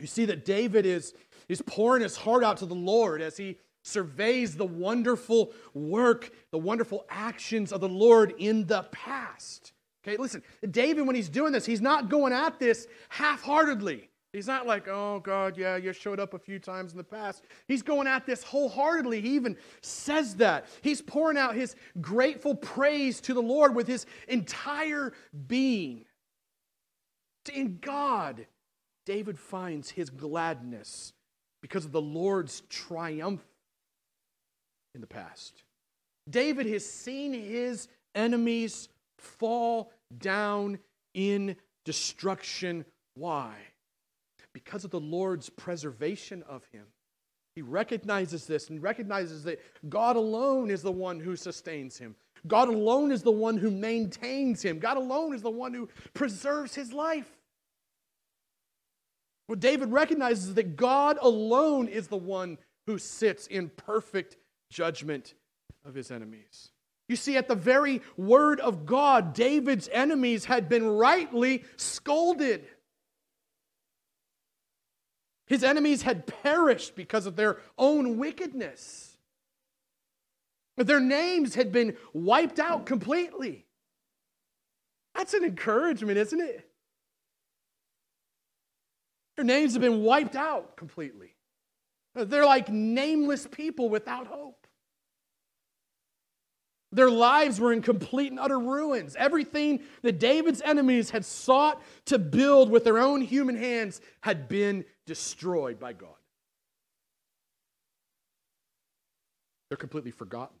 you 0.00 0.06
see 0.08 0.24
that 0.24 0.44
David 0.44 0.86
is, 0.86 1.14
is 1.48 1.62
pouring 1.62 2.02
his 2.02 2.16
heart 2.16 2.42
out 2.42 2.56
to 2.56 2.66
the 2.66 2.74
Lord 2.74 3.22
as 3.22 3.36
he 3.36 3.58
surveys 3.82 4.56
the 4.56 4.66
wonderful 4.66 5.52
work, 5.74 6.30
the 6.50 6.58
wonderful 6.58 7.04
actions 7.08 7.72
of 7.72 7.80
the 7.80 7.88
Lord 7.88 8.34
in 8.38 8.66
the 8.66 8.82
past. 8.92 9.72
Okay, 10.06 10.16
listen, 10.16 10.42
David, 10.70 11.06
when 11.06 11.16
he's 11.16 11.28
doing 11.28 11.52
this, 11.52 11.66
he's 11.66 11.80
not 11.80 12.08
going 12.08 12.32
at 12.32 12.58
this 12.58 12.86
half 13.08 13.42
heartedly. 13.42 14.08
He's 14.32 14.46
not 14.46 14.64
like, 14.66 14.86
oh, 14.86 15.18
God, 15.20 15.58
yeah, 15.58 15.76
you 15.76 15.92
showed 15.92 16.20
up 16.20 16.34
a 16.34 16.38
few 16.38 16.60
times 16.60 16.92
in 16.92 16.98
the 16.98 17.04
past. 17.04 17.44
He's 17.66 17.82
going 17.82 18.06
at 18.06 18.26
this 18.26 18.44
wholeheartedly. 18.44 19.20
He 19.20 19.34
even 19.34 19.56
says 19.82 20.36
that. 20.36 20.66
He's 20.82 21.02
pouring 21.02 21.36
out 21.36 21.56
his 21.56 21.74
grateful 22.00 22.54
praise 22.54 23.20
to 23.22 23.34
the 23.34 23.42
Lord 23.42 23.74
with 23.74 23.88
his 23.88 24.06
entire 24.28 25.12
being. 25.48 26.04
In 27.52 27.78
God, 27.80 28.46
David 29.04 29.38
finds 29.38 29.90
his 29.90 30.10
gladness 30.10 31.12
because 31.60 31.84
of 31.84 31.90
the 31.90 32.00
Lord's 32.00 32.62
triumph 32.68 33.42
in 34.94 35.00
the 35.00 35.06
past. 35.06 35.62
David 36.28 36.66
has 36.66 36.88
seen 36.88 37.32
his 37.32 37.88
enemies 38.14 38.88
fall 39.18 39.92
down 40.18 40.78
in 41.14 41.56
destruction. 41.84 42.84
Why? 43.14 43.54
because 44.52 44.84
of 44.84 44.90
the 44.90 45.00
Lord's 45.00 45.48
preservation 45.48 46.42
of 46.48 46.64
him. 46.72 46.86
He 47.54 47.62
recognizes 47.62 48.46
this 48.46 48.70
and 48.70 48.82
recognizes 48.82 49.44
that 49.44 49.60
God 49.88 50.16
alone 50.16 50.70
is 50.70 50.82
the 50.82 50.92
one 50.92 51.20
who 51.20 51.36
sustains 51.36 51.98
him. 51.98 52.14
God 52.46 52.68
alone 52.68 53.12
is 53.12 53.22
the 53.22 53.30
one 53.30 53.58
who 53.58 53.70
maintains 53.70 54.62
him. 54.62 54.78
God 54.78 54.96
alone 54.96 55.34
is 55.34 55.42
the 55.42 55.50
one 55.50 55.74
who 55.74 55.88
preserves 56.14 56.74
his 56.74 56.92
life. 56.92 57.30
What 59.46 59.60
David 59.60 59.90
recognizes 59.90 60.54
that 60.54 60.76
God 60.76 61.18
alone 61.20 61.88
is 61.88 62.06
the 62.06 62.16
one 62.16 62.56
who 62.86 62.98
sits 62.98 63.46
in 63.46 63.68
perfect 63.68 64.36
judgment 64.70 65.34
of 65.84 65.94
his 65.94 66.10
enemies. 66.10 66.70
You 67.08 67.16
see, 67.16 67.36
at 67.36 67.48
the 67.48 67.56
very 67.56 68.02
word 68.16 68.60
of 68.60 68.86
God, 68.86 69.34
David's 69.34 69.88
enemies 69.92 70.44
had 70.44 70.68
been 70.68 70.86
rightly 70.86 71.64
scolded. 71.76 72.64
His 75.46 75.64
enemies 75.64 76.02
had 76.02 76.26
perished 76.26 76.94
because 76.94 77.26
of 77.26 77.34
their 77.34 77.58
own 77.76 78.18
wickedness. 78.18 79.16
Their 80.76 81.00
names 81.00 81.56
had 81.56 81.72
been 81.72 81.96
wiped 82.12 82.60
out 82.60 82.86
completely. 82.86 83.66
That's 85.14 85.34
an 85.34 85.44
encouragement, 85.44 86.16
isn't 86.16 86.40
it? 86.40 86.70
Their 89.36 89.44
names 89.44 89.72
have 89.72 89.82
been 89.82 90.04
wiped 90.04 90.36
out 90.36 90.76
completely. 90.76 91.34
They're 92.14 92.46
like 92.46 92.68
nameless 92.68 93.46
people 93.46 93.88
without 93.88 94.26
hope. 94.26 94.59
Their 96.92 97.10
lives 97.10 97.60
were 97.60 97.72
in 97.72 97.82
complete 97.82 98.32
and 98.32 98.40
utter 98.40 98.58
ruins. 98.58 99.14
Everything 99.16 99.80
that 100.02 100.18
David's 100.18 100.60
enemies 100.62 101.10
had 101.10 101.24
sought 101.24 101.80
to 102.06 102.18
build 102.18 102.68
with 102.68 102.84
their 102.84 102.98
own 102.98 103.20
human 103.20 103.56
hands 103.56 104.00
had 104.22 104.48
been 104.48 104.84
destroyed 105.06 105.78
by 105.78 105.92
God. 105.92 106.10
They're 109.68 109.76
completely 109.76 110.10
forgotten. 110.10 110.56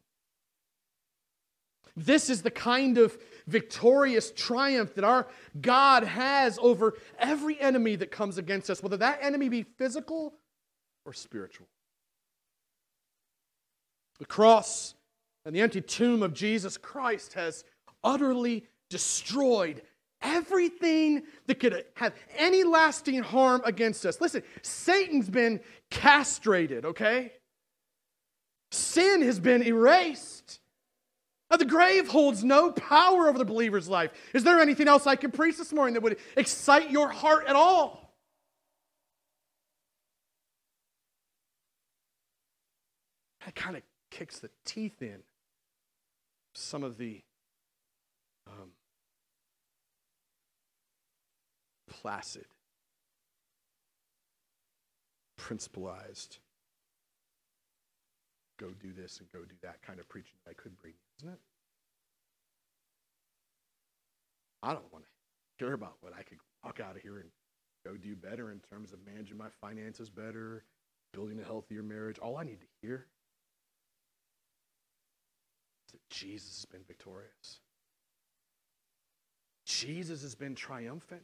This 1.96 2.30
is 2.30 2.42
the 2.42 2.50
kind 2.52 2.96
of 2.96 3.18
victorious 3.48 4.30
triumph 4.30 4.94
that 4.94 5.04
our 5.04 5.26
God 5.60 6.04
has 6.04 6.60
over 6.62 6.94
every 7.18 7.60
enemy 7.60 7.96
that 7.96 8.12
comes 8.12 8.38
against 8.38 8.70
us, 8.70 8.80
whether 8.82 8.96
that 8.98 9.18
enemy 9.20 9.48
be 9.48 9.64
physical 9.64 10.34
or 11.04 11.12
spiritual. 11.12 11.66
The 14.20 14.26
cross 14.26 14.94
and 15.44 15.54
the 15.54 15.60
empty 15.60 15.80
tomb 15.80 16.22
of 16.22 16.34
Jesus 16.34 16.76
Christ 16.76 17.34
has 17.34 17.64
utterly 18.04 18.66
destroyed 18.88 19.82
everything 20.22 21.22
that 21.46 21.60
could 21.60 21.84
have 21.94 22.14
any 22.36 22.62
lasting 22.62 23.22
harm 23.22 23.62
against 23.64 24.04
us. 24.04 24.20
Listen, 24.20 24.42
Satan's 24.62 25.30
been 25.30 25.60
castrated, 25.90 26.84
okay? 26.84 27.32
Sin 28.70 29.22
has 29.22 29.40
been 29.40 29.62
erased. 29.62 30.60
Now, 31.50 31.56
the 31.56 31.64
grave 31.64 32.06
holds 32.06 32.44
no 32.44 32.70
power 32.70 33.28
over 33.28 33.38
the 33.38 33.44
believer's 33.44 33.88
life. 33.88 34.12
Is 34.34 34.44
there 34.44 34.60
anything 34.60 34.86
else 34.86 35.06
I 35.06 35.16
can 35.16 35.32
preach 35.32 35.56
this 35.56 35.72
morning 35.72 35.94
that 35.94 36.02
would 36.02 36.18
excite 36.36 36.90
your 36.90 37.08
heart 37.08 37.46
at 37.48 37.56
all? 37.56 38.14
That 43.44 43.56
kind 43.56 43.76
of 43.76 43.82
kicks 44.10 44.38
the 44.38 44.50
teeth 44.64 45.02
in 45.02 45.22
some 46.54 46.82
of 46.82 46.98
the 46.98 47.22
um, 48.46 48.70
placid, 51.88 52.46
principalized, 55.36 56.38
go 58.58 58.68
do 58.80 58.92
this 58.92 59.18
and 59.18 59.30
go 59.32 59.40
do 59.40 59.54
that 59.62 59.82
kind 59.82 59.98
of 59.98 60.08
preaching 60.08 60.34
that 60.44 60.50
I 60.50 60.54
could 60.54 60.76
bring, 60.78 60.94
isn't 61.20 61.32
it? 61.32 61.40
I 64.62 64.72
don't 64.72 64.92
want 64.92 65.04
to 65.04 65.64
hear 65.64 65.72
about 65.72 65.94
what 66.00 66.12
I 66.18 66.22
could 66.22 66.38
walk 66.64 66.80
out 66.80 66.96
of 66.96 67.02
here 67.02 67.18
and 67.18 67.30
go 67.86 67.96
do 67.96 68.14
better 68.14 68.50
in 68.50 68.60
terms 68.60 68.92
of 68.92 68.98
managing 69.06 69.38
my 69.38 69.48
finances 69.60 70.10
better, 70.10 70.64
building 71.14 71.40
a 71.40 71.44
healthier 71.44 71.82
marriage. 71.82 72.18
All 72.18 72.36
I 72.36 72.44
need 72.44 72.60
to 72.60 72.66
hear 72.82 73.06
that 75.90 76.00
Jesus 76.10 76.56
has 76.56 76.64
been 76.64 76.82
victorious. 76.86 77.60
Jesus 79.66 80.22
has 80.22 80.34
been 80.34 80.54
triumphant. 80.54 81.22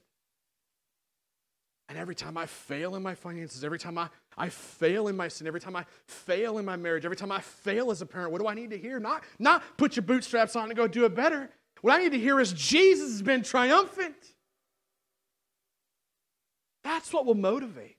And 1.89 1.97
every 1.97 2.17
time 2.17 2.37
I 2.37 2.47
fail 2.47 2.97
in 2.97 3.03
my 3.03 3.15
finances, 3.15 3.63
every 3.63 3.79
time 3.79 3.97
I, 3.97 4.09
I 4.37 4.49
fail 4.49 5.07
in 5.07 5.17
my 5.17 5.29
sin, 5.29 5.47
every 5.47 5.61
time 5.61 5.77
I 5.77 5.85
fail 6.07 6.59
in 6.59 6.65
my 6.65 6.77
marriage, 6.77 7.05
every 7.05 7.17
time 7.17 7.31
I 7.31 7.41
fail 7.41 7.91
as 7.93 8.03
a 8.03 8.07
parent, 8.07 8.33
what 8.33 8.41
do 8.41 8.49
I 8.49 8.55
need 8.55 8.71
to 8.71 8.79
hear? 8.79 8.99
Not, 8.99 9.23
not 9.39 9.63
put 9.77 9.95
your 9.95 10.03
bootstraps 10.03 10.57
on 10.57 10.69
and 10.69 10.77
go 10.77 10.89
do 10.89 11.05
it 11.05 11.15
better. 11.15 11.49
What 11.83 11.95
I 11.95 12.03
need 12.03 12.13
to 12.13 12.19
hear 12.19 12.41
is 12.41 12.53
Jesus 12.53 13.13
has 13.13 13.23
been 13.23 13.43
triumphant. 13.43 14.17
That's 16.83 17.13
what 17.13 17.25
will 17.25 17.35
motivate. 17.35 17.97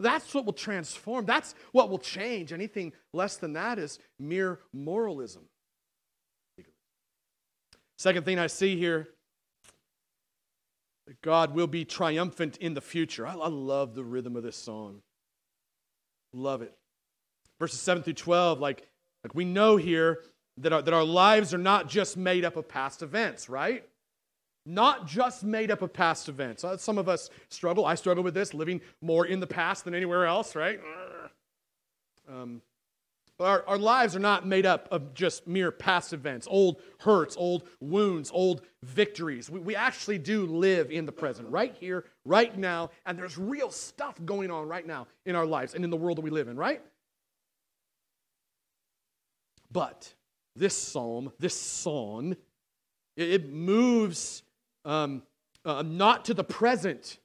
That's 0.00 0.34
what 0.34 0.44
will 0.44 0.52
transform. 0.52 1.26
That's 1.26 1.54
what 1.72 1.88
will 1.88 1.98
change. 1.98 2.52
Anything 2.52 2.92
less 3.12 3.36
than 3.36 3.54
that 3.54 3.78
is 3.78 3.98
mere 4.18 4.60
moralism. 4.72 5.42
Second 7.96 8.24
thing 8.24 8.38
I 8.38 8.46
see 8.46 8.76
here 8.76 9.08
that 11.06 11.20
God 11.22 11.54
will 11.54 11.66
be 11.66 11.84
triumphant 11.84 12.56
in 12.58 12.74
the 12.74 12.80
future. 12.80 13.26
I, 13.26 13.34
I 13.34 13.48
love 13.48 13.94
the 13.94 14.04
rhythm 14.04 14.36
of 14.36 14.42
this 14.42 14.56
song. 14.56 15.02
Love 16.32 16.62
it. 16.62 16.76
Verses 17.58 17.80
7 17.80 18.02
through 18.02 18.12
12, 18.14 18.60
like, 18.60 18.88
like 19.24 19.34
we 19.34 19.44
know 19.44 19.76
here 19.76 20.22
that 20.58 20.72
our, 20.72 20.82
that 20.82 20.92
our 20.92 21.04
lives 21.04 21.54
are 21.54 21.58
not 21.58 21.88
just 21.88 22.16
made 22.16 22.44
up 22.44 22.56
of 22.56 22.68
past 22.68 23.02
events, 23.02 23.48
right? 23.48 23.84
Not 24.66 25.06
just 25.06 25.44
made 25.44 25.70
up 25.70 25.80
of 25.80 25.92
past 25.92 26.28
events. 26.28 26.64
Uh, 26.64 26.76
some 26.76 26.98
of 26.98 27.08
us 27.08 27.30
struggle. 27.48 27.86
I 27.86 27.94
struggle 27.94 28.24
with 28.24 28.34
this, 28.34 28.52
living 28.52 28.80
more 29.00 29.26
in 29.26 29.40
the 29.40 29.46
past 29.46 29.84
than 29.84 29.94
anywhere 29.94 30.26
else, 30.26 30.56
right? 30.56 30.80
Um, 32.28 32.60
our, 33.38 33.64
our 33.66 33.78
lives 33.78 34.16
are 34.16 34.20
not 34.20 34.46
made 34.46 34.64
up 34.64 34.88
of 34.90 35.12
just 35.12 35.46
mere 35.46 35.70
past 35.70 36.12
events, 36.12 36.46
old 36.50 36.80
hurts, 37.00 37.36
old 37.36 37.68
wounds, 37.80 38.30
old 38.32 38.62
victories. 38.82 39.50
We, 39.50 39.60
we 39.60 39.76
actually 39.76 40.18
do 40.18 40.46
live 40.46 40.90
in 40.90 41.04
the 41.04 41.12
present, 41.12 41.48
right 41.50 41.74
here, 41.78 42.06
right 42.24 42.56
now, 42.56 42.90
and 43.04 43.18
there's 43.18 43.36
real 43.36 43.70
stuff 43.70 44.18
going 44.24 44.50
on 44.50 44.68
right 44.68 44.86
now 44.86 45.06
in 45.26 45.36
our 45.36 45.44
lives 45.44 45.74
and 45.74 45.84
in 45.84 45.90
the 45.90 45.96
world 45.96 46.16
that 46.18 46.22
we 46.22 46.30
live 46.30 46.48
in, 46.48 46.56
right? 46.56 46.80
But 49.70 50.14
this 50.54 50.76
psalm, 50.76 51.32
this 51.38 51.60
song, 51.60 52.36
it, 53.16 53.30
it 53.30 53.52
moves 53.52 54.42
um, 54.86 55.22
uh, 55.64 55.82
not 55.82 56.24
to 56.26 56.34
the 56.34 56.44
present, 56.44 57.18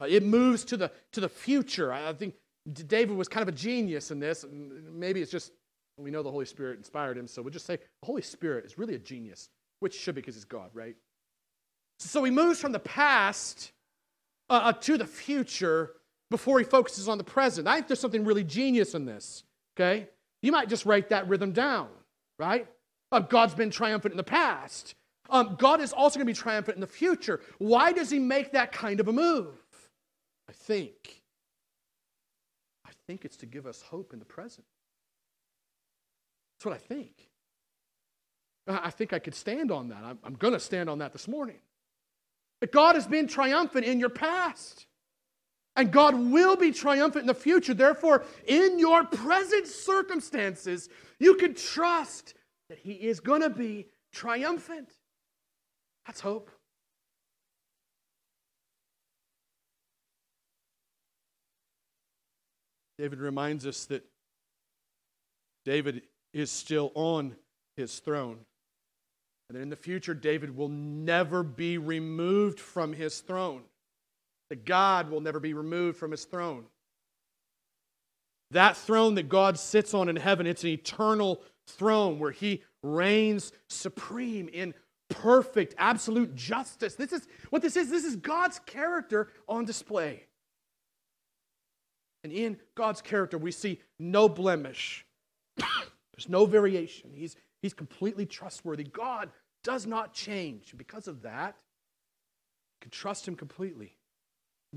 uh, 0.00 0.06
it 0.08 0.24
moves 0.24 0.64
to 0.64 0.76
the, 0.76 0.90
to 1.12 1.20
the 1.20 1.28
future. 1.28 1.92
I, 1.92 2.08
I 2.08 2.12
think 2.14 2.34
David 2.70 3.16
was 3.16 3.28
kind 3.28 3.42
of 3.42 3.48
a 3.48 3.56
genius 3.56 4.10
in 4.10 4.20
this. 4.20 4.44
Maybe 4.50 5.20
it's 5.20 5.32
just 5.32 5.52
we 5.98 6.10
know 6.10 6.22
the 6.22 6.30
Holy 6.30 6.46
Spirit 6.46 6.78
inspired 6.78 7.16
him, 7.16 7.26
so 7.26 7.42
we'll 7.42 7.52
just 7.52 7.66
say 7.66 7.76
the 7.76 8.06
Holy 8.06 8.22
Spirit 8.22 8.64
is 8.64 8.78
really 8.78 8.94
a 8.94 8.98
genius, 8.98 9.48
which 9.80 9.94
should 9.94 10.14
be 10.14 10.20
because 10.20 10.34
he's 10.34 10.44
God, 10.44 10.70
right? 10.74 10.96
So 11.98 12.24
he 12.24 12.30
moves 12.30 12.60
from 12.60 12.72
the 12.72 12.78
past 12.78 13.72
uh, 14.48 14.54
uh, 14.54 14.72
to 14.72 14.96
the 14.96 15.06
future 15.06 15.92
before 16.30 16.58
he 16.58 16.64
focuses 16.64 17.08
on 17.08 17.18
the 17.18 17.24
present. 17.24 17.68
I 17.68 17.74
think 17.76 17.88
there's 17.88 18.00
something 18.00 18.24
really 18.24 18.44
genius 18.44 18.94
in 18.94 19.04
this, 19.04 19.44
okay? 19.76 20.08
You 20.40 20.50
might 20.50 20.68
just 20.68 20.86
write 20.86 21.10
that 21.10 21.28
rhythm 21.28 21.52
down, 21.52 21.88
right? 22.38 22.66
Uh, 23.12 23.20
God's 23.20 23.54
been 23.54 23.70
triumphant 23.70 24.12
in 24.12 24.16
the 24.16 24.24
past. 24.24 24.94
Um, 25.30 25.56
God 25.58 25.80
is 25.80 25.92
also 25.92 26.18
going 26.18 26.26
to 26.26 26.32
be 26.32 26.36
triumphant 26.36 26.76
in 26.76 26.80
the 26.80 26.86
future. 26.86 27.40
Why 27.58 27.92
does 27.92 28.10
he 28.10 28.18
make 28.18 28.52
that 28.52 28.72
kind 28.72 28.98
of 28.98 29.08
a 29.08 29.12
move? 29.12 29.54
I 30.48 30.52
think 30.52 31.21
think 33.12 33.26
it's 33.26 33.36
to 33.36 33.46
give 33.46 33.66
us 33.66 33.82
hope 33.82 34.14
in 34.14 34.18
the 34.18 34.24
present. 34.24 34.64
That's 36.56 36.64
what 36.64 36.74
I 36.74 36.78
think. 36.78 37.28
I 38.66 38.88
think 38.88 39.12
I 39.12 39.18
could 39.18 39.34
stand 39.34 39.70
on 39.70 39.88
that. 39.88 40.02
I'm, 40.02 40.18
I'm 40.24 40.32
going 40.32 40.54
to 40.54 40.60
stand 40.60 40.88
on 40.88 41.00
that 41.00 41.12
this 41.12 41.28
morning. 41.28 41.58
That 42.62 42.72
God 42.72 42.94
has 42.94 43.06
been 43.06 43.26
triumphant 43.26 43.84
in 43.84 44.00
your 44.00 44.08
past. 44.08 44.86
And 45.76 45.92
God 45.92 46.14
will 46.14 46.56
be 46.56 46.72
triumphant 46.72 47.24
in 47.24 47.26
the 47.26 47.34
future. 47.34 47.74
Therefore, 47.74 48.24
in 48.46 48.78
your 48.78 49.04
present 49.04 49.66
circumstances, 49.66 50.88
you 51.18 51.34
can 51.34 51.54
trust 51.54 52.32
that 52.70 52.78
He 52.78 52.92
is 52.92 53.20
going 53.20 53.42
to 53.42 53.50
be 53.50 53.88
triumphant. 54.10 54.88
That's 56.06 56.20
hope. 56.20 56.50
David 62.98 63.20
reminds 63.20 63.66
us 63.66 63.84
that 63.86 64.04
David 65.64 66.02
is 66.32 66.50
still 66.50 66.92
on 66.94 67.36
his 67.76 67.98
throne. 67.98 68.38
And 69.48 69.58
that 69.58 69.62
in 69.62 69.70
the 69.70 69.76
future, 69.76 70.14
David 70.14 70.56
will 70.56 70.68
never 70.68 71.42
be 71.42 71.78
removed 71.78 72.58
from 72.58 72.92
his 72.92 73.20
throne. 73.20 73.62
That 74.50 74.64
God 74.64 75.10
will 75.10 75.20
never 75.20 75.40
be 75.40 75.54
removed 75.54 75.98
from 75.98 76.10
his 76.10 76.24
throne. 76.24 76.64
That 78.50 78.76
throne 78.76 79.14
that 79.14 79.28
God 79.28 79.58
sits 79.58 79.94
on 79.94 80.08
in 80.08 80.16
heaven, 80.16 80.46
it's 80.46 80.64
an 80.64 80.70
eternal 80.70 81.42
throne 81.66 82.18
where 82.18 82.32
he 82.32 82.62
reigns 82.82 83.52
supreme 83.68 84.48
in 84.48 84.74
perfect, 85.08 85.74
absolute 85.78 86.34
justice. 86.34 86.94
This 86.94 87.12
is 87.12 87.26
what 87.50 87.62
this 87.62 87.76
is. 87.76 87.90
This 87.90 88.04
is 88.04 88.16
God's 88.16 88.58
character 88.60 89.28
on 89.48 89.64
display. 89.64 90.24
And 92.24 92.32
in 92.32 92.58
God's 92.74 93.02
character, 93.02 93.38
we 93.38 93.50
see 93.50 93.80
no 93.98 94.28
blemish. 94.28 95.04
There's 95.56 96.28
no 96.28 96.46
variation. 96.46 97.10
He's, 97.14 97.36
he's 97.62 97.74
completely 97.74 98.26
trustworthy. 98.26 98.84
God 98.84 99.30
does 99.64 99.86
not 99.86 100.12
change. 100.12 100.74
Because 100.76 101.08
of 101.08 101.22
that, 101.22 101.56
you 102.74 102.78
can 102.82 102.90
trust 102.90 103.26
Him 103.26 103.34
completely. 103.34 103.96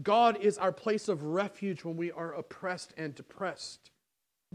God 0.01 0.38
is 0.41 0.58
our 0.58 0.71
place 0.71 1.08
of 1.08 1.23
refuge 1.23 1.84
when 1.84 1.95
we 1.95 2.12
are 2.12 2.34
oppressed 2.34 2.93
and 2.97 3.15
depressed. 3.15 3.91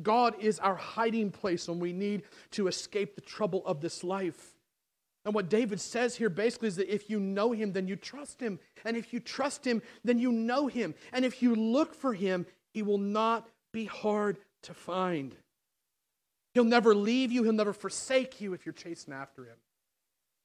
God 0.02 0.34
is 0.40 0.58
our 0.58 0.76
hiding 0.76 1.30
place 1.30 1.68
when 1.68 1.80
we 1.80 1.92
need 1.92 2.22
to 2.52 2.68
escape 2.68 3.14
the 3.14 3.20
trouble 3.20 3.64
of 3.66 3.80
this 3.80 4.04
life. 4.04 4.54
And 5.24 5.34
what 5.34 5.50
David 5.50 5.80
says 5.80 6.16
here 6.16 6.30
basically 6.30 6.68
is 6.68 6.76
that 6.76 6.92
if 6.92 7.10
you 7.10 7.20
know 7.20 7.52
him, 7.52 7.72
then 7.72 7.86
you 7.86 7.96
trust 7.96 8.40
him. 8.40 8.58
And 8.84 8.96
if 8.96 9.12
you 9.12 9.20
trust 9.20 9.66
him, 9.66 9.82
then 10.02 10.18
you 10.18 10.32
know 10.32 10.66
him. 10.66 10.94
And 11.12 11.24
if 11.24 11.42
you 11.42 11.54
look 11.54 11.94
for 11.94 12.14
him, 12.14 12.46
he 12.72 12.82
will 12.82 12.98
not 12.98 13.48
be 13.72 13.84
hard 13.84 14.38
to 14.62 14.74
find. 14.74 15.34
He'll 16.54 16.64
never 16.64 16.94
leave 16.94 17.30
you, 17.32 17.42
He'll 17.44 17.52
never 17.52 17.72
forsake 17.72 18.40
you 18.40 18.52
if 18.52 18.66
you're 18.66 18.72
chasing 18.72 19.14
after 19.14 19.44
Him. 19.44 19.56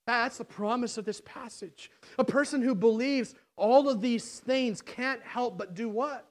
That's 0.05 0.37
the 0.37 0.45
promise 0.45 0.97
of 0.97 1.05
this 1.05 1.21
passage. 1.25 1.89
A 2.19 2.23
person 2.23 2.61
who 2.61 2.75
believes 2.75 3.33
all 3.55 3.89
of 3.89 4.01
these 4.01 4.39
things 4.39 4.81
can't 4.81 5.23
help 5.23 5.57
but 5.57 5.73
do 5.73 5.89
what? 5.89 6.27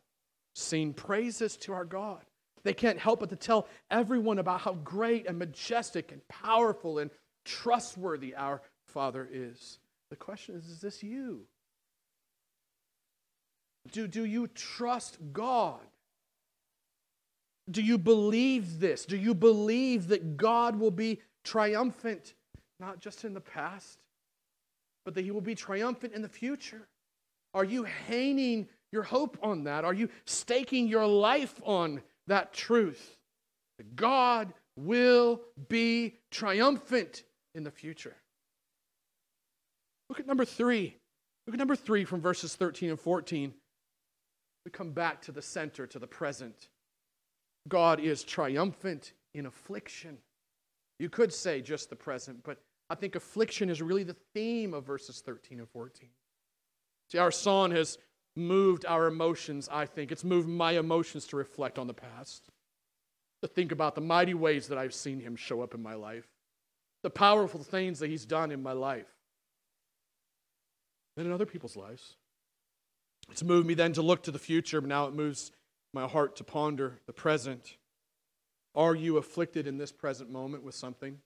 Sing 0.55 0.93
praises 0.93 1.57
to 1.59 1.73
our 1.73 1.85
God. 1.85 2.21
They 2.63 2.73
can't 2.73 2.99
help 2.99 3.21
but 3.21 3.31
to 3.31 3.37
tell 3.37 3.67
everyone 3.91 4.39
about 4.39 4.61
how 4.61 4.75
great 4.75 5.27
and 5.27 5.39
majestic 5.39 6.13
and 6.13 6.27
powerful 6.29 6.99
and 6.99 7.11
trustworthy 7.45 8.35
our 8.35 8.63
Father 8.87 9.29
is. 9.31 9.81
The 10.11 10.17
question 10.17 10.55
is 10.55 10.69
is 10.69 10.81
this 10.81 11.03
you? 11.03 11.47
Do, 13.93 14.07
do 14.09 14.25
you 14.25 14.47
trust 14.49 15.19
God? 15.33 15.81
Do 17.71 17.83
you 17.83 17.99
believe 17.99 18.81
this? 18.81 19.07
Do 19.07 19.17
you 19.17 19.35
believe 19.35 20.09
that 20.09 20.37
God 20.37 20.79
will 20.79 20.91
be 20.91 21.21
triumphant, 21.45 22.35
not 22.81 23.01
just 23.01 23.25
in 23.25 23.35
the 23.35 23.41
past, 23.41 23.99
but 25.05 25.15
that 25.15 25.25
he 25.25 25.31
will 25.31 25.41
be 25.41 25.55
triumphant 25.55 26.15
in 26.15 26.23
the 26.23 26.29
future? 26.29 26.89
Are 27.53 27.65
you 27.65 27.85
hanging 27.85 28.69
your 28.93 29.03
hope 29.03 29.39
on 29.43 29.65
that? 29.65 29.85
Are 29.85 29.95
you 29.95 30.09
staking 30.27 30.89
your 30.89 31.07
life 31.07 31.61
on 31.65 32.03
that 32.27 32.53
truth? 32.53 33.19
That 33.79 33.97
God 33.97 34.53
will 34.77 35.41
be 35.69 36.17
triumphant 36.31 37.23
in 37.55 37.65
the 37.65 37.71
future. 37.71 38.17
Look 40.09 40.21
at 40.21 40.27
number 40.27 40.45
three. 40.45 40.97
Look 41.47 41.55
at 41.55 41.59
number 41.59 41.77
three 41.77 42.05
from 42.05 42.21
verses 42.21 42.57
13 42.57 42.91
and 42.91 43.01
14. 43.01 43.55
We 44.65 44.71
come 44.71 44.93
back 44.93 45.21
to 45.23 45.33
the 45.33 45.43
center, 45.43 45.87
to 45.87 45.99
the 45.99 46.07
present. 46.07 46.69
God 47.69 48.01
is 48.01 48.25
triumphant 48.25 49.13
in 49.35 49.47
affliction. 49.47 50.19
You 50.99 51.09
could 51.09 51.33
say 51.33 51.61
just 51.61 51.91
the 51.91 51.97
present, 51.97 52.43
but 52.45 52.59
I 52.89 52.95
think 52.95 53.15
affliction 53.15 53.69
is 53.69 53.83
really 53.83 54.05
the 54.05 54.17
theme 54.35 54.75
of 54.75 54.85
verses 54.85 55.21
13 55.21 55.59
and 55.59 55.69
14. 55.69 56.09
See, 57.11 57.19
our 57.19 57.31
song 57.31 57.71
has 57.73 57.99
moved 58.37 58.85
our 58.87 59.07
emotions, 59.07 59.69
I 59.71 59.87
think. 59.87 60.13
It's 60.13 60.25
moved 60.25 60.49
my 60.49 60.73
emotions 60.73 61.27
to 61.29 61.37
reflect 61.37 61.79
on 61.79 61.87
the 61.87 61.95
past, 61.95 62.49
to 63.43 63.49
think 63.49 63.73
about 63.73 63.95
the 63.95 64.01
mighty 64.01 64.35
ways 64.35 64.69
that 64.69 64.79
I've 64.79 64.95
seen 64.95 65.21
Him 65.21 65.37
show 65.37 65.63
up 65.63 65.75
in 65.75 65.83
my 65.83 65.95
life, 65.95 66.27
the 67.03 67.11
powerful 67.11 67.63
things 67.63 67.99
that 67.99 68.11
He's 68.11 68.27
done 68.27 68.51
in 68.51 68.63
my 68.63 68.73
life, 68.73 69.07
and 71.17 71.27
in 71.27 71.33
other 71.33 71.47
people's 71.47 71.77
lives. 71.77 72.17
It's 73.31 73.43
moved 73.43 73.67
me 73.67 73.75
then 73.75 73.93
to 73.95 74.03
look 74.03 74.23
to 74.25 74.31
the 74.31 74.39
future, 74.39 74.81
but 74.81 74.89
now 74.89 75.07
it 75.07 75.15
moves 75.15 75.51
my 75.93 76.07
heart 76.07 76.37
to 76.37 76.45
ponder 76.45 77.01
the 77.07 77.13
present. 77.13 77.77
Are 78.75 78.95
you 78.95 79.17
afflicted 79.17 79.67
in 79.67 79.79
this 79.79 79.93
present 79.93 80.31
moment 80.31 80.65
with 80.65 80.75
something? 80.75 81.19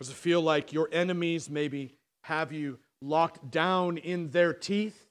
Does 0.00 0.08
it 0.08 0.16
feel 0.16 0.40
like 0.40 0.72
your 0.72 0.88
enemies 0.92 1.50
maybe 1.50 1.94
have 2.24 2.52
you 2.52 2.78
locked 3.02 3.50
down 3.50 3.98
in 3.98 4.30
their 4.30 4.52
teeth? 4.52 5.08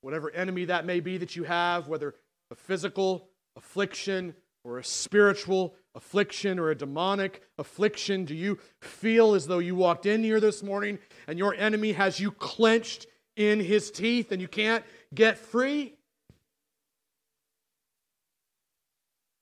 Whatever 0.00 0.30
enemy 0.30 0.64
that 0.66 0.86
may 0.86 1.00
be 1.00 1.18
that 1.18 1.36
you 1.36 1.44
have, 1.44 1.88
whether 1.88 2.14
a 2.50 2.54
physical 2.54 3.28
affliction 3.56 4.34
or 4.64 4.78
a 4.78 4.84
spiritual 4.84 5.74
affliction 5.94 6.58
or 6.58 6.70
a 6.70 6.74
demonic 6.74 7.42
affliction, 7.58 8.24
do 8.24 8.34
you 8.34 8.58
feel 8.80 9.34
as 9.34 9.46
though 9.46 9.58
you 9.58 9.74
walked 9.74 10.06
in 10.06 10.22
here 10.22 10.40
this 10.40 10.62
morning 10.62 10.98
and 11.26 11.38
your 11.38 11.54
enemy 11.54 11.92
has 11.92 12.20
you 12.20 12.30
clenched 12.30 13.06
in 13.36 13.60
his 13.60 13.90
teeth 13.90 14.32
and 14.32 14.40
you 14.40 14.48
can't 14.48 14.84
get 15.14 15.38
free? 15.38 15.94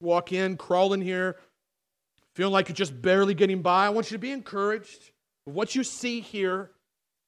Walk 0.01 0.33
in, 0.33 0.57
crawl 0.57 0.95
in 0.95 1.03
here, 1.03 1.37
feeling 2.35 2.55
like 2.55 2.69
you're 2.69 2.75
just 2.75 3.03
barely 3.03 3.35
getting 3.35 3.61
by. 3.61 3.87
I 3.87 3.91
want 3.91 4.11
you 4.11 4.15
to 4.15 4.21
be 4.21 4.31
encouraged 4.31 5.11
with 5.45 5.55
what 5.55 5.75
you 5.75 5.85
see 5.85 6.21
here, 6.21 6.71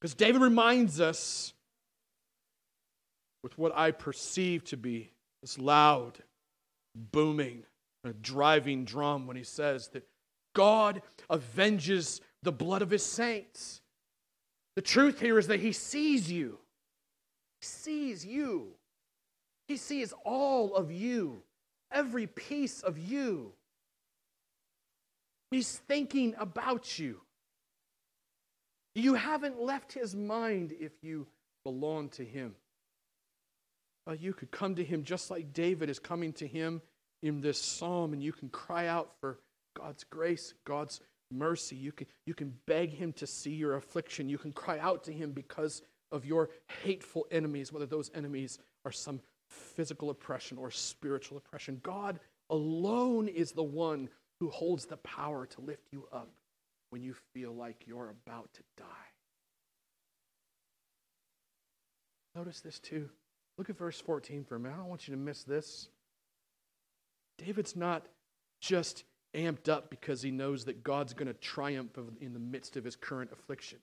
because 0.01 0.15
David 0.15 0.41
reminds 0.41 1.01
us 1.01 1.53
with 3.43 3.59
what 3.59 3.77
I 3.77 3.91
perceive 3.91 4.65
to 4.65 4.79
be 4.79 5.11
this 5.43 5.59
loud, 5.59 6.19
booming, 6.95 7.65
driving 8.23 8.87
drum 8.87 9.27
when 9.27 9.37
he 9.37 9.45
says 9.45 9.89
that 9.89 10.09
God 10.55 11.03
avenges 11.29 12.23
the 12.43 12.53
blood 12.53 12.81
of 12.81 12.89
his 12.89 13.05
saints. 13.05 13.82
The 14.77 14.83
truth 14.83 15.21
here 15.21 15.39
is 15.39 15.49
that 15.49 15.61
he 15.61 15.73
sees 15.73 16.31
you. 16.31 16.59
He 17.61 17.67
sees 17.67 18.25
you. 18.25 18.69
He 19.69 19.77
sees 19.77 20.13
all 20.25 20.75
of 20.75 20.91
you, 20.91 21.43
every 21.91 22.27
piece 22.27 22.83
of 22.83 22.99
you. 22.99 23.53
He's 25.51 25.77
thinking 25.77 26.35
about 26.39 26.99
you. 26.99 27.21
You 28.95 29.15
haven't 29.15 29.61
left 29.61 29.93
his 29.93 30.15
mind 30.15 30.75
if 30.79 30.93
you 31.03 31.27
belong 31.65 32.09
to 32.11 32.25
him. 32.25 32.55
Uh, 34.07 34.13
you 34.13 34.33
could 34.33 34.51
come 34.51 34.75
to 34.75 34.85
him 34.85 35.05
just 35.05 35.31
like 35.31 35.53
David 35.53 35.89
is 35.89 35.99
coming 35.99 36.33
to 36.35 36.47
him 36.47 36.83
in 37.23 37.41
this 37.41 37.59
psalm, 37.59 38.13
and 38.13 38.23
you 38.23 38.33
can 38.33 38.49
cry 38.49 38.89
out 38.89 39.13
for 39.21 39.39
God's 39.75 40.05
grace, 40.05 40.55
God's 40.65 41.01
mercy. 41.33 41.77
You 41.77 41.93
can, 41.93 42.07
you 42.27 42.35
can 42.35 42.55
beg 42.67 42.91
him 42.91 43.13
to 43.15 43.27
see 43.27 43.53
your 43.53 43.77
affliction. 43.77 44.29
You 44.29 44.39
can 44.39 44.53
cry 44.53 44.79
out 44.79 45.05
to 45.05 45.13
him 45.13 45.33
because 45.33 45.83
of 46.11 46.25
your 46.25 46.51
hateful 46.83 47.27
enemies, 47.31 47.73
whether 47.73 47.87
those 47.87 48.11
enemies 48.15 48.59
are 48.85 48.93
some 48.93 49.21
physical 49.49 50.11
oppression 50.11 50.59
or 50.59 50.71
spiritual 50.71 51.39
oppression. 51.39 51.81
God 51.83 52.21
alone 52.51 53.29
is 53.29 53.53
the 53.53 53.63
one 53.63 54.09
who 54.41 54.51
holds 54.51 54.87
the 54.87 54.97
power 54.99 55.47
to 55.47 55.61
lift 55.61 55.89
you 55.93 56.07
up 56.13 56.31
when 56.91 57.03
you 57.03 57.15
feel 57.33 57.53
like 57.53 57.87
you're 57.87 58.11
about 58.11 58.53
to 58.55 58.63
die. 58.77 58.85
Notice 62.35 62.61
this 62.61 62.79
too. 62.79 63.09
Look 63.59 63.71
at 63.71 63.77
verse 63.77 64.01
14 64.01 64.45
for 64.45 64.57
a 64.57 64.59
minute. 64.61 64.75
I 64.75 64.79
don't 64.79 64.89
want 64.89 65.07
you 65.07 65.15
to 65.15 65.21
miss 65.21 65.45
this. 65.45 65.89
David's 67.39 67.77
not 67.77 68.07
just 68.61 69.05
amped 69.35 69.69
up 69.69 69.91
because 69.91 70.23
he 70.23 70.31
knows 70.31 70.65
that 70.67 70.83
God's 70.83 71.15
going 71.15 71.29
to 71.29 71.35
triumph 71.35 71.99
in 72.21 72.33
the 72.33 72.39
midst 72.39 72.77
of 72.77 72.85
his 72.85 72.97
current 72.97 73.31
affliction. 73.33 73.79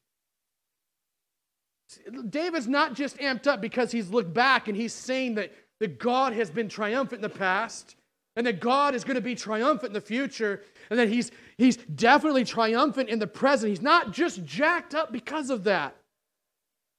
David's 2.29 2.67
not 2.67 2.93
just 2.93 3.17
amped 3.17 3.47
up 3.47 3.61
because 3.61 3.91
he's 3.91 4.09
looked 4.09 4.33
back 4.33 4.67
and 4.67 4.77
he's 4.77 4.93
saying 4.93 5.35
that, 5.35 5.51
that 5.79 5.97
God 5.97 6.33
has 6.33 6.51
been 6.51 6.69
triumphant 6.69 7.23
in 7.23 7.29
the 7.29 7.35
past 7.35 7.95
and 8.35 8.45
that 8.45 8.59
God 8.59 8.93
is 8.93 9.03
going 9.03 9.15
to 9.15 9.21
be 9.21 9.33
triumphant 9.33 9.89
in 9.89 9.93
the 9.93 10.01
future 10.01 10.61
and 10.89 10.99
that 10.99 11.09
he's, 11.09 11.31
he's 11.57 11.77
definitely 11.77 12.45
triumphant 12.45 13.09
in 13.09 13.17
the 13.17 13.27
present. 13.27 13.69
He's 13.69 13.81
not 13.81 14.11
just 14.11 14.45
jacked 14.45 14.93
up 14.93 15.11
because 15.11 15.49
of 15.49 15.63
that. 15.63 15.95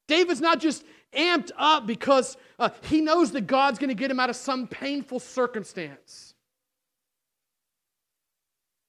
David's 0.09 0.41
not 0.41 0.59
just 0.59 0.85
amped 1.13 1.53
up 1.57 1.87
because 1.87 2.37
uh, 2.59 2.71
he 2.83 3.01
knows 3.01 3.31
that 3.33 3.43
God's 3.43 3.79
going 3.79 3.89
to 3.89 3.95
get 3.95 4.11
him 4.11 4.19
out 4.19 4.29
of 4.29 4.37
some 4.37 4.67
painful 4.67 5.21
circumstance. 5.21 6.30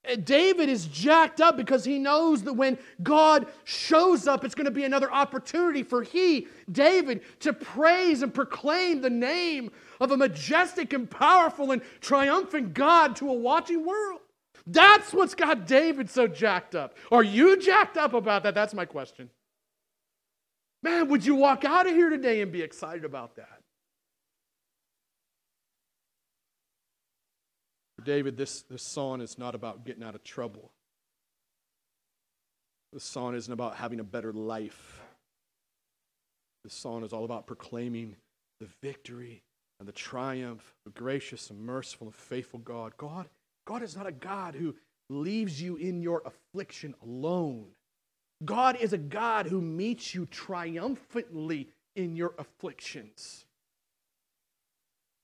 Eh, 0.04 0.16
David 0.16 0.68
is 0.68 0.86
jacked 0.86 1.40
up 1.40 1.56
because 1.56 1.84
he 1.84 1.98
knows 1.98 2.42
that 2.42 2.54
when 2.54 2.76
God 3.02 3.46
shows 3.64 4.26
up, 4.26 4.44
it's 4.44 4.54
going 4.54 4.64
to 4.64 4.70
be 4.70 4.84
another 4.84 5.12
opportunity 5.12 5.82
for 5.82 6.02
he, 6.02 6.48
David, 6.70 7.22
to 7.40 7.52
praise 7.52 8.22
and 8.22 8.34
proclaim 8.34 9.00
the 9.00 9.10
name 9.10 9.70
of 10.00 10.10
a 10.10 10.16
majestic 10.16 10.92
and 10.92 11.08
powerful 11.08 11.70
and 11.70 11.82
triumphant 12.00 12.74
God 12.74 13.16
to 13.16 13.30
a 13.30 13.34
watching 13.34 13.86
world. 13.86 14.20
That's 14.66 15.12
what's 15.12 15.34
got 15.34 15.66
David 15.66 16.08
so 16.08 16.26
jacked 16.26 16.74
up. 16.74 16.96
Are 17.10 17.22
you 17.22 17.56
jacked 17.60 17.96
up 17.96 18.14
about 18.14 18.42
that? 18.44 18.54
That's 18.54 18.74
my 18.74 18.84
question. 18.84 19.30
Man, 20.82 21.08
would 21.08 21.24
you 21.24 21.36
walk 21.36 21.64
out 21.64 21.86
of 21.86 21.94
here 21.94 22.10
today 22.10 22.42
and 22.42 22.50
be 22.50 22.62
excited 22.62 23.04
about 23.04 23.36
that? 23.36 23.61
David, 28.04 28.36
this, 28.36 28.62
this 28.62 28.82
song 28.82 29.20
is 29.20 29.38
not 29.38 29.54
about 29.54 29.84
getting 29.84 30.02
out 30.02 30.14
of 30.14 30.24
trouble. 30.24 30.70
This 32.92 33.04
song 33.04 33.34
isn't 33.34 33.52
about 33.52 33.76
having 33.76 34.00
a 34.00 34.04
better 34.04 34.32
life. 34.32 35.00
This 36.64 36.74
song 36.74 37.04
is 37.04 37.12
all 37.12 37.24
about 37.24 37.46
proclaiming 37.46 38.16
the 38.60 38.68
victory 38.82 39.42
and 39.80 39.88
the 39.88 39.92
triumph 39.92 40.74
of 40.86 40.94
gracious 40.94 41.50
and 41.50 41.60
merciful 41.60 42.08
and 42.08 42.14
faithful 42.14 42.60
God. 42.60 42.92
God, 42.96 43.28
God 43.64 43.82
is 43.82 43.96
not 43.96 44.06
a 44.06 44.12
God 44.12 44.54
who 44.54 44.74
leaves 45.08 45.60
you 45.60 45.76
in 45.76 46.02
your 46.02 46.22
affliction 46.24 46.94
alone. 47.02 47.66
God 48.44 48.76
is 48.76 48.92
a 48.92 48.98
God 48.98 49.46
who 49.46 49.60
meets 49.60 50.14
you 50.14 50.26
triumphantly 50.26 51.68
in 51.96 52.16
your 52.16 52.34
afflictions. 52.38 53.44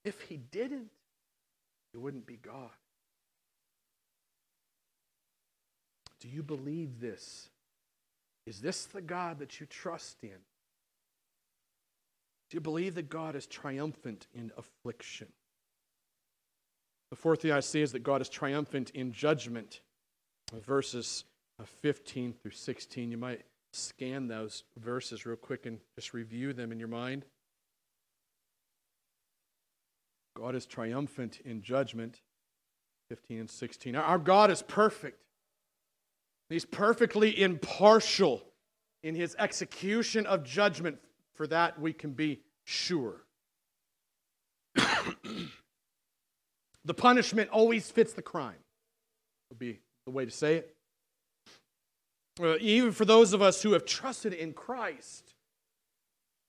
If 0.04 0.22
he 0.22 0.36
didn't, 0.36 0.90
it 1.98 2.00
wouldn't 2.00 2.26
be 2.26 2.36
God. 2.36 2.70
Do 6.20 6.28
you 6.28 6.44
believe 6.44 7.00
this? 7.00 7.48
Is 8.46 8.60
this 8.60 8.84
the 8.84 9.00
God 9.00 9.40
that 9.40 9.58
you 9.58 9.66
trust 9.66 10.18
in? 10.22 10.38
Do 12.50 12.56
you 12.56 12.60
believe 12.60 12.94
that 12.94 13.08
God 13.08 13.34
is 13.34 13.46
triumphant 13.46 14.28
in 14.32 14.52
affliction? 14.56 15.26
The 17.10 17.16
fourth 17.16 17.42
thing 17.42 17.50
I 17.50 17.60
see 17.60 17.80
is 17.80 17.90
that 17.92 18.04
God 18.04 18.22
is 18.22 18.28
triumphant 18.28 18.90
in 18.90 19.10
judgment. 19.10 19.80
Verses 20.52 21.24
uh, 21.60 21.64
15 21.64 22.32
through 22.32 22.52
16. 22.52 23.10
You 23.10 23.18
might 23.18 23.42
scan 23.72 24.28
those 24.28 24.62
verses 24.76 25.26
real 25.26 25.36
quick 25.36 25.66
and 25.66 25.80
just 25.96 26.14
review 26.14 26.52
them 26.52 26.70
in 26.70 26.78
your 26.78 26.88
mind. 26.88 27.24
God 30.38 30.54
is 30.54 30.66
triumphant 30.66 31.40
in 31.44 31.62
judgment. 31.62 32.20
15 33.08 33.40
and 33.40 33.50
16. 33.50 33.96
Our 33.96 34.18
God 34.18 34.50
is 34.50 34.62
perfect. 34.62 35.18
He's 36.48 36.64
perfectly 36.64 37.40
impartial 37.40 38.42
in 39.02 39.14
his 39.14 39.34
execution 39.38 40.26
of 40.26 40.44
judgment. 40.44 40.98
For 41.34 41.46
that, 41.48 41.80
we 41.80 41.92
can 41.92 42.12
be 42.12 42.40
sure. 42.64 43.24
The 46.84 46.94
punishment 46.94 47.50
always 47.50 47.90
fits 47.90 48.14
the 48.14 48.22
crime, 48.22 48.56
would 49.50 49.58
be 49.58 49.80
the 50.06 50.10
way 50.10 50.24
to 50.24 50.30
say 50.30 50.54
it. 50.54 50.74
Uh, 52.40 52.56
even 52.60 52.92
for 52.92 53.04
those 53.04 53.34
of 53.34 53.42
us 53.42 53.62
who 53.62 53.72
have 53.72 53.84
trusted 53.84 54.32
in 54.32 54.54
Christ, 54.54 55.34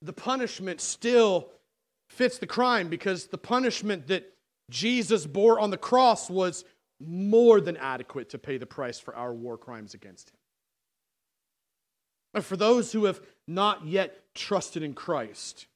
the 0.00 0.14
punishment 0.14 0.80
still 0.80 1.50
fits 2.10 2.38
the 2.38 2.46
crime 2.46 2.88
because 2.88 3.28
the 3.28 3.38
punishment 3.38 4.08
that 4.08 4.34
Jesus 4.68 5.26
bore 5.26 5.60
on 5.60 5.70
the 5.70 5.78
cross 5.78 6.28
was 6.28 6.64
more 7.00 7.60
than 7.60 7.76
adequate 7.76 8.28
to 8.30 8.38
pay 8.38 8.58
the 8.58 8.66
price 8.66 8.98
for 8.98 9.14
our 9.14 9.32
war 9.32 9.56
crimes 9.56 9.94
against 9.94 10.30
him. 10.30 10.36
But 12.34 12.44
for 12.44 12.56
those 12.56 12.92
who 12.92 13.06
have 13.06 13.20
not 13.48 13.86
yet 13.86 14.22
trusted 14.34 14.82
in 14.82 14.92
Christ, 14.94 15.66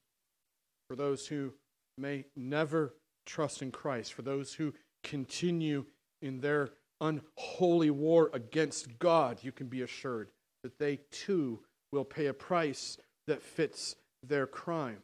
for 0.89 0.95
those 0.95 1.27
who 1.27 1.53
may 1.97 2.25
never 2.35 2.93
trust 3.25 3.61
in 3.61 3.71
Christ, 3.71 4.13
for 4.13 4.21
those 4.21 4.53
who 4.53 4.73
continue 5.03 5.85
in 6.21 6.39
their 6.41 6.69
unholy 7.01 7.89
war 7.89 8.29
against 8.33 8.99
God, 8.99 9.39
you 9.41 9.51
can 9.51 9.67
be 9.67 9.81
assured 9.81 10.29
that 10.63 10.79
they 10.79 10.99
too 11.11 11.59
will 11.91 12.05
pay 12.05 12.27
a 12.27 12.33
price 12.33 12.97
that 13.27 13.41
fits 13.41 13.95
their 14.23 14.47
crime. 14.47 15.01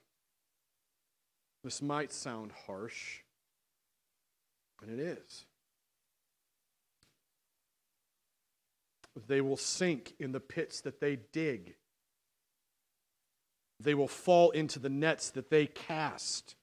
This 1.64 1.82
might 1.82 2.12
sound 2.12 2.52
harsh, 2.66 3.20
and 4.82 5.00
it 5.00 5.00
is. 5.00 5.46
They 9.28 9.42
will 9.42 9.58
sink 9.58 10.14
in 10.20 10.32
the 10.32 10.40
pits 10.40 10.82
that 10.82 11.00
they 11.00 11.18
dig. 11.32 11.76
They 13.80 13.94
will 13.94 14.08
fall 14.08 14.52
into 14.52 14.80
the 14.80 14.90
nets 14.90 15.30
that 15.32 15.50
they 15.50 15.68
cast. 15.68 16.56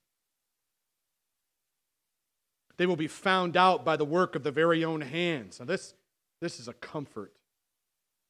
They 2.76 2.87
will 2.87 2.96
be 2.96 3.08
found 3.08 3.56
out 3.56 3.84
by 3.84 3.96
the 3.96 4.04
work 4.04 4.34
of 4.34 4.44
the 4.44 4.50
very 4.50 4.84
own 4.84 5.00
hands. 5.00 5.61
Now, 5.61 5.66
this, 5.66 5.94
this 6.40 6.58
is 6.58 6.68
a 6.68 6.72
comfort 6.72 7.32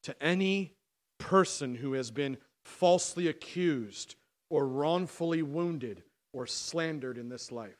to 0.03 0.23
any 0.23 0.73
person 1.17 1.75
who 1.75 1.93
has 1.93 2.11
been 2.11 2.37
falsely 2.65 3.27
accused 3.27 4.15
or 4.49 4.67
wrongfully 4.67 5.41
wounded 5.43 6.03
or 6.33 6.45
slandered 6.47 7.17
in 7.17 7.29
this 7.29 7.51
life. 7.51 7.77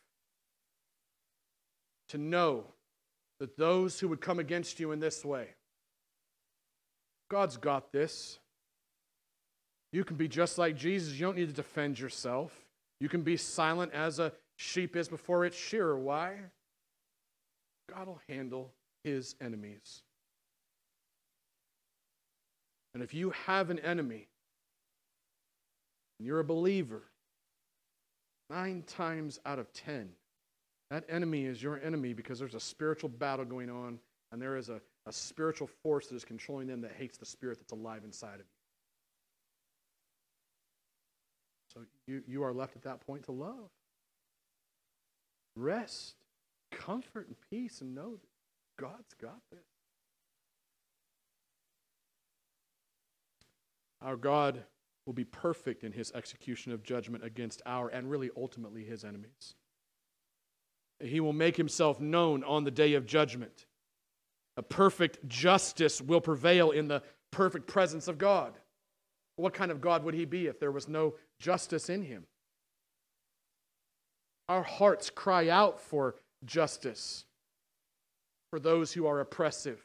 To 2.09 2.17
know 2.17 2.65
that 3.39 3.57
those 3.57 3.99
who 3.99 4.07
would 4.07 4.21
come 4.21 4.39
against 4.39 4.79
you 4.79 4.91
in 4.91 4.99
this 4.99 5.23
way, 5.23 5.47
God's 7.29 7.57
got 7.57 7.91
this. 7.91 8.39
You 9.91 10.03
can 10.03 10.17
be 10.17 10.27
just 10.27 10.57
like 10.57 10.75
Jesus. 10.75 11.13
You 11.13 11.27
don't 11.27 11.37
need 11.37 11.47
to 11.47 11.53
defend 11.53 11.99
yourself. 11.99 12.53
You 12.99 13.09
can 13.09 13.21
be 13.21 13.37
silent 13.37 13.93
as 13.93 14.19
a 14.19 14.33
sheep 14.57 14.95
is 14.95 15.07
before 15.07 15.45
its 15.45 15.57
shearer. 15.57 15.97
Why? 15.97 16.35
God 17.93 18.07
will 18.07 18.21
handle 18.27 18.73
his 19.03 19.35
enemies. 19.41 20.01
And 22.93 23.03
if 23.03 23.13
you 23.13 23.31
have 23.45 23.69
an 23.69 23.79
enemy, 23.79 24.27
and 26.17 26.27
you're 26.27 26.39
a 26.39 26.43
believer, 26.43 27.03
nine 28.49 28.83
times 28.87 29.39
out 29.45 29.59
of 29.59 29.71
ten, 29.73 30.09
that 30.89 31.03
enemy 31.09 31.45
is 31.45 31.61
your 31.61 31.79
enemy 31.83 32.13
because 32.13 32.39
there's 32.39 32.55
a 32.55 32.59
spiritual 32.59 33.09
battle 33.09 33.45
going 33.45 33.69
on 33.69 33.99
and 34.31 34.41
there 34.41 34.57
is 34.57 34.69
a, 34.69 34.81
a 35.05 35.11
spiritual 35.11 35.67
force 35.83 36.07
that 36.07 36.15
is 36.15 36.25
controlling 36.25 36.67
them 36.67 36.81
that 36.81 36.91
hates 36.97 37.17
the 37.17 37.25
spirit 37.25 37.59
that's 37.59 37.71
alive 37.71 38.01
inside 38.03 38.35
of 38.35 38.39
you. 38.39 38.45
So 41.73 41.81
you, 42.07 42.23
you 42.27 42.43
are 42.43 42.53
left 42.53 42.75
at 42.75 42.83
that 42.83 43.05
point 43.05 43.23
to 43.25 43.31
love. 43.31 43.69
Rest, 45.55 46.15
comfort, 46.71 47.27
and 47.27 47.35
peace, 47.49 47.81
and 47.81 47.93
know 47.93 48.11
that 48.11 48.81
God's 48.81 49.13
got 49.21 49.39
this. 49.51 49.59
Our 54.01 54.15
God 54.15 54.63
will 55.09 55.15
be 55.15 55.23
perfect 55.23 55.83
in 55.83 55.91
his 55.91 56.11
execution 56.11 56.71
of 56.71 56.83
judgment 56.83 57.25
against 57.25 57.63
our 57.65 57.89
and 57.89 58.11
really 58.11 58.29
ultimately 58.37 58.83
his 58.83 59.03
enemies. 59.03 59.55
He 60.99 61.19
will 61.19 61.33
make 61.33 61.57
himself 61.57 61.99
known 61.99 62.43
on 62.43 62.63
the 62.63 62.69
day 62.69 62.93
of 62.93 63.07
judgment. 63.07 63.65
A 64.55 64.61
perfect 64.61 65.27
justice 65.27 65.99
will 65.99 66.21
prevail 66.21 66.69
in 66.69 66.87
the 66.87 67.01
perfect 67.31 67.65
presence 67.65 68.07
of 68.07 68.19
God. 68.19 68.53
What 69.35 69.55
kind 69.55 69.71
of 69.71 69.81
God 69.81 70.03
would 70.03 70.13
he 70.13 70.25
be 70.25 70.45
if 70.45 70.59
there 70.59 70.71
was 70.71 70.87
no 70.87 71.15
justice 71.39 71.89
in 71.89 72.03
him? 72.03 72.27
Our 74.47 74.61
hearts 74.61 75.09
cry 75.09 75.49
out 75.49 75.81
for 75.81 76.17
justice 76.45 77.25
for 78.51 78.59
those 78.59 78.93
who 78.93 79.07
are 79.07 79.21
oppressive. 79.21 79.83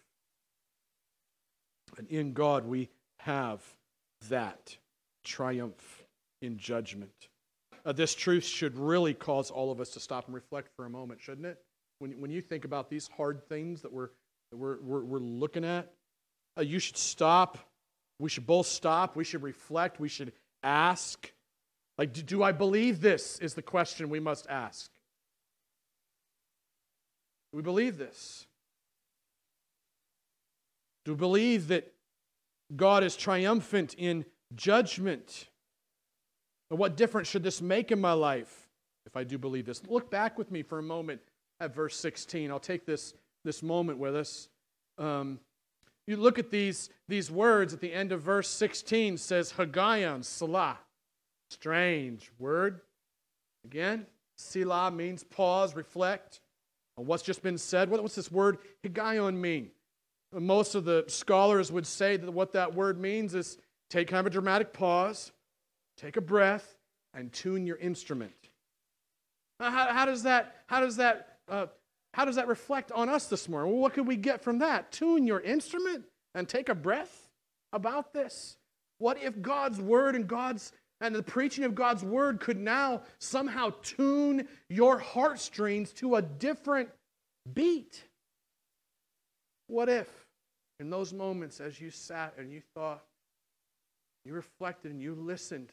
And 1.96 2.08
in 2.08 2.34
God 2.34 2.66
we 2.66 2.90
have 3.20 3.62
that 4.28 4.76
triumph 5.24 6.04
in 6.42 6.58
judgment. 6.58 7.28
Uh, 7.84 7.92
this 7.92 8.14
truth 8.14 8.44
should 8.44 8.78
really 8.78 9.12
cause 9.12 9.50
all 9.50 9.70
of 9.70 9.80
us 9.80 9.90
to 9.90 10.00
stop 10.00 10.26
and 10.26 10.34
reflect 10.34 10.68
for 10.76 10.86
a 10.86 10.90
moment, 10.90 11.20
shouldn't 11.20 11.46
it? 11.46 11.58
When, 11.98 12.12
when 12.20 12.30
you 12.30 12.40
think 12.40 12.64
about 12.64 12.88
these 12.88 13.08
hard 13.16 13.46
things 13.48 13.82
that 13.82 13.92
we're, 13.92 14.10
that 14.50 14.56
we're, 14.56 14.80
we're, 14.80 15.04
we're 15.04 15.18
looking 15.18 15.64
at, 15.64 15.92
uh, 16.56 16.62
you 16.62 16.78
should 16.78 16.96
stop. 16.96 17.58
We 18.18 18.28
should 18.28 18.46
both 18.46 18.66
stop. 18.66 19.16
We 19.16 19.24
should 19.24 19.42
reflect. 19.42 20.00
We 20.00 20.08
should 20.08 20.32
ask. 20.62 21.30
Like, 21.98 22.12
do, 22.12 22.22
do 22.22 22.42
I 22.42 22.52
believe 22.52 23.00
this? 23.00 23.38
Is 23.40 23.54
the 23.54 23.62
question 23.62 24.08
we 24.08 24.20
must 24.20 24.46
ask. 24.48 24.90
Do 27.52 27.58
we 27.58 27.62
believe 27.62 27.98
this? 27.98 28.46
Do 31.04 31.12
we 31.12 31.18
believe 31.18 31.68
that 31.68 31.92
God 32.74 33.04
is 33.04 33.14
triumphant 33.14 33.94
in 33.98 34.24
judgment? 34.56 35.48
What 36.68 36.96
difference 36.96 37.28
should 37.28 37.42
this 37.42 37.62
make 37.62 37.92
in 37.92 38.00
my 38.00 38.12
life 38.12 38.68
if 39.06 39.16
I 39.16 39.24
do 39.24 39.38
believe 39.38 39.66
this? 39.66 39.82
Look 39.86 40.10
back 40.10 40.38
with 40.38 40.50
me 40.50 40.62
for 40.62 40.78
a 40.78 40.82
moment 40.82 41.20
at 41.60 41.74
verse 41.74 41.96
16. 41.96 42.50
I'll 42.50 42.58
take 42.58 42.86
this, 42.86 43.14
this 43.44 43.62
moment 43.62 43.98
with 43.98 44.16
us. 44.16 44.48
Um, 44.98 45.38
you 46.06 46.16
look 46.16 46.38
at 46.38 46.50
these, 46.50 46.90
these 47.08 47.30
words 47.30 47.72
at 47.72 47.80
the 47.80 47.92
end 47.92 48.12
of 48.12 48.20
verse 48.20 48.48
16 48.48 49.16
says 49.18 49.52
Higgaion, 49.52 50.24
Selah. 50.24 50.78
Strange 51.50 52.30
word. 52.38 52.80
Again, 53.64 54.06
Selah 54.36 54.90
means 54.90 55.24
pause, 55.24 55.74
reflect 55.74 56.40
on 56.96 57.06
what's 57.06 57.22
just 57.22 57.42
been 57.42 57.58
said. 57.58 57.88
What, 57.88 58.02
what's 58.02 58.14
this 58.14 58.30
word 58.30 58.58
Higgaion 58.82 59.36
mean? 59.36 59.70
Most 60.32 60.74
of 60.74 60.84
the 60.84 61.04
scholars 61.06 61.70
would 61.70 61.86
say 61.86 62.16
that 62.16 62.30
what 62.30 62.52
that 62.52 62.74
word 62.74 63.00
means 63.00 63.34
is 63.34 63.56
take 63.90 64.08
kind 64.08 64.20
of 64.20 64.26
a 64.26 64.30
dramatic 64.30 64.72
pause, 64.72 65.32
take 65.96 66.16
a 66.16 66.20
breath, 66.20 66.76
and 67.14 67.32
tune 67.32 67.66
your 67.66 67.76
instrument. 67.76 68.32
How, 69.60 69.70
how 69.70 70.04
does 70.04 70.24
that, 70.24 70.56
how 70.66 70.80
does 70.80 70.96
that, 70.96 71.38
uh, 71.48 71.66
how 72.12 72.24
does 72.24 72.36
that 72.36 72.48
reflect 72.48 72.92
on 72.92 73.08
us 73.08 73.26
this 73.26 73.48
morning? 73.48 73.72
Well, 73.72 73.80
what 73.80 73.94
could 73.94 74.06
we 74.06 74.16
get 74.16 74.42
from 74.42 74.58
that? 74.58 74.92
Tune 74.92 75.26
your 75.26 75.40
instrument 75.40 76.04
and 76.34 76.48
take 76.48 76.68
a 76.68 76.74
breath 76.74 77.28
about 77.72 78.12
this. 78.12 78.56
What 78.98 79.22
if 79.22 79.40
God's 79.40 79.80
word 79.80 80.14
and 80.14 80.26
God's 80.26 80.72
and 81.00 81.14
the 81.14 81.22
preaching 81.22 81.64
of 81.64 81.74
God's 81.74 82.02
word 82.02 82.40
could 82.40 82.56
now 82.56 83.02
somehow 83.18 83.72
tune 83.82 84.48
your 84.68 84.98
heartstrings 84.98 85.92
to 85.94 86.14
a 86.14 86.22
different 86.22 86.88
beat? 87.52 88.04
What 89.66 89.88
if 89.88 90.08
in 90.80 90.90
those 90.90 91.12
moments 91.12 91.60
as 91.60 91.80
you 91.80 91.90
sat 91.90 92.34
and 92.38 92.50
you 92.50 92.62
thought, 92.74 93.04
you 94.24 94.32
reflected 94.32 94.90
and 94.90 95.02
you 95.02 95.14
listened, 95.14 95.70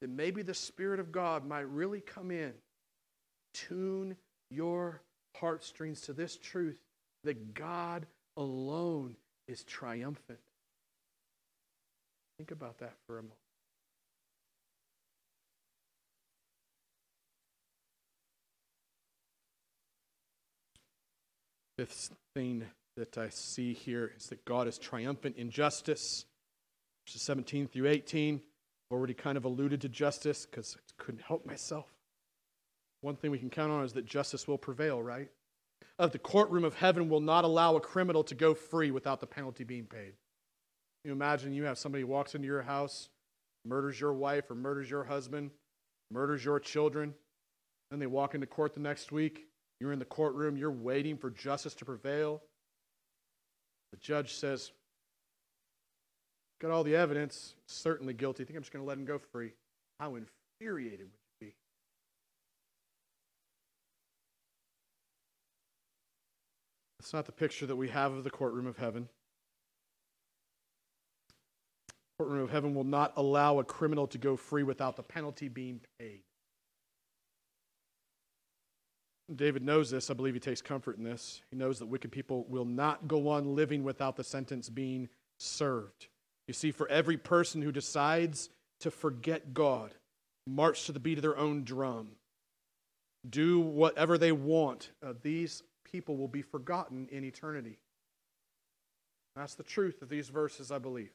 that 0.00 0.10
maybe 0.10 0.42
the 0.42 0.54
Spirit 0.54 1.00
of 1.00 1.12
God 1.12 1.46
might 1.46 1.68
really 1.68 2.00
come 2.00 2.30
in, 2.30 2.52
tune 3.54 4.16
your 4.50 5.02
heartstrings 5.36 6.00
to 6.02 6.12
this 6.12 6.36
truth 6.36 6.78
that 7.24 7.54
God 7.54 8.06
alone 8.36 9.16
is 9.46 9.64
triumphant. 9.64 10.38
Think 12.38 12.52
about 12.52 12.78
that 12.78 12.94
for 13.06 13.18
a 13.18 13.22
moment. 13.22 13.34
Fifth 21.76 22.10
thing 22.34 22.64
that 22.96 23.16
I 23.18 23.28
see 23.28 23.72
here 23.72 24.12
is 24.16 24.26
that 24.26 24.44
God 24.44 24.66
is 24.66 24.78
triumphant 24.78 25.36
in 25.36 25.50
justice. 25.50 26.24
Verses 27.08 27.22
17 27.22 27.68
through 27.68 27.88
18. 27.88 28.34
I've 28.34 28.94
Already 28.94 29.14
kind 29.14 29.38
of 29.38 29.46
alluded 29.46 29.80
to 29.80 29.88
justice 29.88 30.44
because 30.44 30.76
I 30.76 31.02
couldn't 31.02 31.22
help 31.22 31.46
myself. 31.46 31.86
One 33.00 33.16
thing 33.16 33.30
we 33.30 33.38
can 33.38 33.48
count 33.48 33.72
on 33.72 33.82
is 33.82 33.94
that 33.94 34.04
justice 34.04 34.46
will 34.46 34.58
prevail, 34.58 35.02
right? 35.02 35.30
Of 35.98 36.12
the 36.12 36.18
courtroom 36.18 36.64
of 36.64 36.74
heaven 36.74 37.08
will 37.08 37.22
not 37.22 37.44
allow 37.44 37.76
a 37.76 37.80
criminal 37.80 38.24
to 38.24 38.34
go 38.34 38.52
free 38.52 38.90
without 38.90 39.20
the 39.20 39.26
penalty 39.26 39.64
being 39.64 39.86
paid. 39.86 40.12
You 41.02 41.12
imagine 41.12 41.54
you 41.54 41.64
have 41.64 41.78
somebody 41.78 42.04
walks 42.04 42.34
into 42.34 42.46
your 42.46 42.60
house, 42.60 43.08
murders 43.64 43.98
your 43.98 44.12
wife 44.12 44.50
or 44.50 44.54
murders 44.54 44.90
your 44.90 45.04
husband, 45.04 45.50
murders 46.10 46.44
your 46.44 46.60
children, 46.60 47.14
then 47.90 48.00
they 48.00 48.06
walk 48.06 48.34
into 48.34 48.46
court 48.46 48.74
the 48.74 48.80
next 48.80 49.12
week 49.12 49.46
You're 49.80 49.92
in 49.92 49.98
the 49.98 50.04
courtroom, 50.04 50.58
you're 50.58 50.70
waiting 50.70 51.16
for 51.16 51.30
justice 51.30 51.72
to 51.76 51.86
prevail. 51.86 52.42
The 53.92 53.98
judge 53.98 54.34
says, 54.34 54.72
Got 56.60 56.72
all 56.72 56.82
the 56.82 56.96
evidence, 56.96 57.54
certainly 57.66 58.14
guilty. 58.14 58.42
I 58.42 58.46
think 58.46 58.56
I'm 58.56 58.62
just 58.62 58.72
going 58.72 58.84
to 58.84 58.88
let 58.88 58.98
him 58.98 59.04
go 59.04 59.18
free. 59.18 59.52
How 60.00 60.16
infuriated 60.16 61.06
would 61.06 61.20
you 61.40 61.46
be? 61.48 61.54
It's 66.98 67.12
not 67.12 67.26
the 67.26 67.32
picture 67.32 67.66
that 67.66 67.76
we 67.76 67.88
have 67.88 68.12
of 68.12 68.24
the 68.24 68.30
courtroom 68.30 68.66
of 68.66 68.76
heaven. 68.76 69.08
courtroom 72.18 72.42
of 72.42 72.50
heaven 72.50 72.74
will 72.74 72.82
not 72.82 73.12
allow 73.16 73.60
a 73.60 73.64
criminal 73.64 74.08
to 74.08 74.18
go 74.18 74.36
free 74.36 74.64
without 74.64 74.96
the 74.96 75.02
penalty 75.04 75.46
being 75.46 75.80
paid. 76.00 76.22
David 79.32 79.62
knows 79.62 79.90
this. 79.90 80.10
I 80.10 80.14
believe 80.14 80.34
he 80.34 80.40
takes 80.40 80.60
comfort 80.60 80.98
in 80.98 81.04
this. 81.04 81.42
He 81.52 81.56
knows 81.56 81.78
that 81.78 81.86
wicked 81.86 82.10
people 82.10 82.44
will 82.48 82.64
not 82.64 83.06
go 83.06 83.28
on 83.28 83.54
living 83.54 83.84
without 83.84 84.16
the 84.16 84.24
sentence 84.24 84.68
being 84.68 85.08
served. 85.38 86.08
You 86.48 86.54
see, 86.54 86.72
for 86.72 86.88
every 86.88 87.18
person 87.18 87.62
who 87.62 87.70
decides 87.70 88.48
to 88.80 88.90
forget 88.90 89.52
God, 89.52 89.94
march 90.46 90.86
to 90.86 90.92
the 90.92 90.98
beat 90.98 91.18
of 91.18 91.22
their 91.22 91.36
own 91.36 91.62
drum, 91.62 92.12
do 93.28 93.60
whatever 93.60 94.16
they 94.16 94.32
want, 94.32 94.90
uh, 95.06 95.12
these 95.22 95.62
people 95.84 96.16
will 96.16 96.28
be 96.28 96.40
forgotten 96.42 97.06
in 97.12 97.22
eternity. 97.22 97.78
That's 99.36 99.54
the 99.54 99.62
truth 99.62 100.00
of 100.00 100.08
these 100.08 100.30
verses, 100.30 100.72
I 100.72 100.78
believe. 100.78 101.12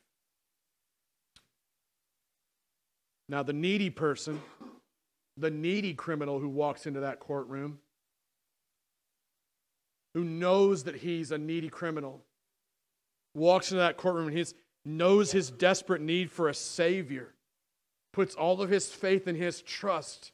Now, 3.28 3.42
the 3.42 3.54
needy 3.54 3.90
person, 3.90 4.40
the 5.38 5.50
needy 5.50 5.96
criminal 5.96 6.40
who 6.40 6.50
walks 6.50 6.86
into 6.86 7.00
that 7.00 7.20
courtroom, 7.20 7.80
who 10.14 10.24
knows 10.24 10.84
that 10.84 10.98
he's 10.98 11.32
a 11.32 11.38
needy 11.40 11.70
criminal, 11.70 12.22
walks 13.34 13.72
into 13.72 13.82
that 13.82 13.98
courtroom 13.98 14.28
and 14.28 14.38
he's, 14.38 14.54
knows 14.86 15.32
his 15.32 15.50
desperate 15.50 16.02
need 16.02 16.32
for 16.32 16.50
a 16.50 16.54
Savior, 16.54 17.34
puts 18.12 18.36
all 18.36 18.62
of 18.62 18.70
his 18.70 18.90
faith 18.90 19.28
and 19.28 19.38
his 19.38 19.62
trust 19.62 20.32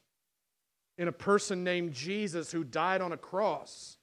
in 0.98 1.08
a 1.08 1.12
person 1.12 1.64
named 1.64 1.92
Jesus 1.92 2.52
who 2.52 2.64
died 2.64 3.00
on 3.00 3.12
a 3.12 3.16
cross. 3.16 3.96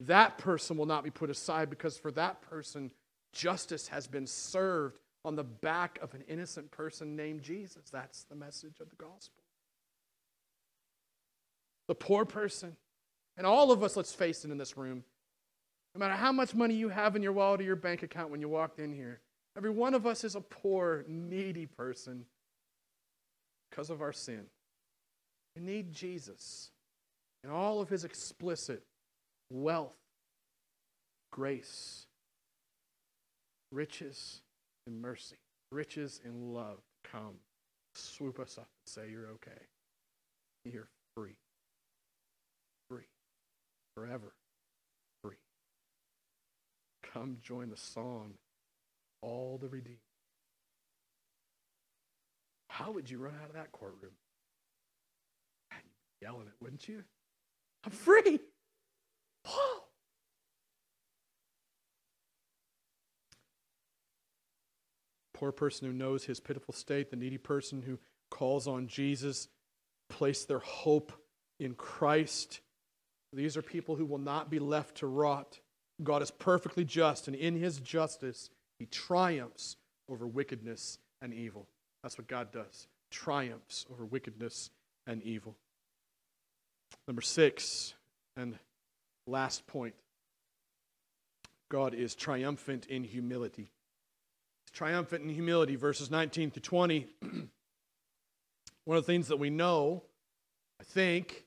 That 0.00 0.38
person 0.38 0.76
will 0.78 0.86
not 0.86 1.04
be 1.04 1.10
put 1.10 1.28
aside 1.28 1.68
because 1.68 1.98
for 1.98 2.10
that 2.12 2.40
person, 2.40 2.90
justice 3.32 3.88
has 3.88 4.06
been 4.06 4.26
served 4.26 4.98
on 5.24 5.36
the 5.36 5.44
back 5.44 5.98
of 6.00 6.14
an 6.14 6.24
innocent 6.26 6.70
person 6.70 7.16
named 7.16 7.42
Jesus. 7.42 7.90
That's 7.90 8.24
the 8.24 8.34
message 8.34 8.80
of 8.80 8.88
the 8.88 8.96
gospel. 8.96 9.42
The 11.86 11.94
poor 11.94 12.24
person, 12.24 12.76
and 13.36 13.46
all 13.46 13.72
of 13.72 13.82
us, 13.82 13.96
let's 13.96 14.14
face 14.14 14.44
it, 14.44 14.50
in 14.50 14.58
this 14.58 14.76
room, 14.76 15.04
no 15.94 15.98
matter 15.98 16.14
how 16.14 16.32
much 16.32 16.54
money 16.54 16.74
you 16.74 16.88
have 16.88 17.16
in 17.16 17.22
your 17.22 17.32
wallet 17.32 17.60
or 17.60 17.64
your 17.64 17.76
bank 17.76 18.02
account 18.02 18.30
when 18.30 18.40
you 18.40 18.48
walked 18.48 18.78
in 18.78 18.92
here, 18.92 19.20
every 19.56 19.70
one 19.70 19.94
of 19.94 20.06
us 20.06 20.22
is 20.22 20.36
a 20.36 20.40
poor, 20.40 21.04
needy 21.08 21.66
person 21.66 22.24
because 23.70 23.90
of 23.90 24.00
our 24.00 24.12
sin. 24.12 24.46
We 25.56 25.62
need 25.62 25.92
Jesus 25.92 26.70
and 27.42 27.52
all 27.52 27.80
of 27.80 27.88
his 27.88 28.04
explicit 28.04 28.84
wealth, 29.50 29.96
grace, 31.32 32.06
riches, 33.72 34.42
and 34.86 35.02
mercy, 35.02 35.36
riches 35.72 36.20
and 36.24 36.54
love 36.54 36.78
come, 37.02 37.34
swoop 37.96 38.38
us 38.38 38.58
up 38.58 38.68
and 38.86 38.92
say, 38.92 39.10
You're 39.10 39.30
okay. 39.30 39.50
You're 40.64 40.88
free. 41.16 41.36
Free. 42.88 43.08
Forever 43.96 44.32
come 47.12 47.38
join 47.42 47.70
the 47.70 47.76
song, 47.76 48.34
All 49.22 49.58
the 49.60 49.68
Redeemed. 49.68 49.98
How 52.68 52.92
would 52.92 53.10
you 53.10 53.18
run 53.18 53.34
out 53.42 53.48
of 53.48 53.54
that 53.54 53.72
courtroom? 53.72 54.12
You'd 55.72 55.82
be 55.82 56.24
yelling 56.26 56.46
it, 56.46 56.54
wouldn't 56.62 56.88
you? 56.88 57.02
I'm 57.84 57.90
free. 57.90 58.40
Whoa. 59.46 59.82
Poor 65.34 65.52
person 65.52 65.86
who 65.86 65.94
knows 65.94 66.24
his 66.24 66.38
pitiful 66.38 66.74
state, 66.74 67.10
the 67.10 67.16
needy 67.16 67.38
person 67.38 67.82
who 67.82 67.98
calls 68.30 68.68
on 68.68 68.86
Jesus, 68.88 69.48
place 70.10 70.44
their 70.44 70.58
hope 70.58 71.12
in 71.58 71.74
Christ. 71.74 72.60
These 73.32 73.56
are 73.56 73.62
people 73.62 73.96
who 73.96 74.04
will 74.04 74.18
not 74.18 74.50
be 74.50 74.58
left 74.58 74.98
to 74.98 75.06
rot. 75.06 75.58
God 76.04 76.22
is 76.22 76.30
perfectly 76.30 76.84
just, 76.84 77.28
and 77.28 77.36
in 77.36 77.56
his 77.56 77.78
justice, 77.80 78.50
he 78.78 78.86
triumphs 78.86 79.76
over 80.08 80.26
wickedness 80.26 80.98
and 81.20 81.32
evil. 81.32 81.66
That's 82.02 82.16
what 82.16 82.26
God 82.26 82.52
does 82.52 82.86
triumphs 83.10 83.86
over 83.90 84.04
wickedness 84.04 84.70
and 85.06 85.22
evil. 85.22 85.56
Number 87.06 87.22
six, 87.22 87.94
and 88.36 88.58
last 89.26 89.66
point 89.66 89.94
God 91.70 91.94
is 91.94 92.14
triumphant 92.14 92.86
in 92.86 93.04
humility. 93.04 93.70
He's 94.64 94.70
triumphant 94.72 95.24
in 95.24 95.28
humility, 95.28 95.76
verses 95.76 96.10
19 96.10 96.52
to 96.52 96.60
20. 96.60 97.06
One 98.84 98.96
of 98.96 99.04
the 99.04 99.12
things 99.12 99.28
that 99.28 99.38
we 99.38 99.50
know, 99.50 100.02
I 100.80 100.84
think, 100.84 101.44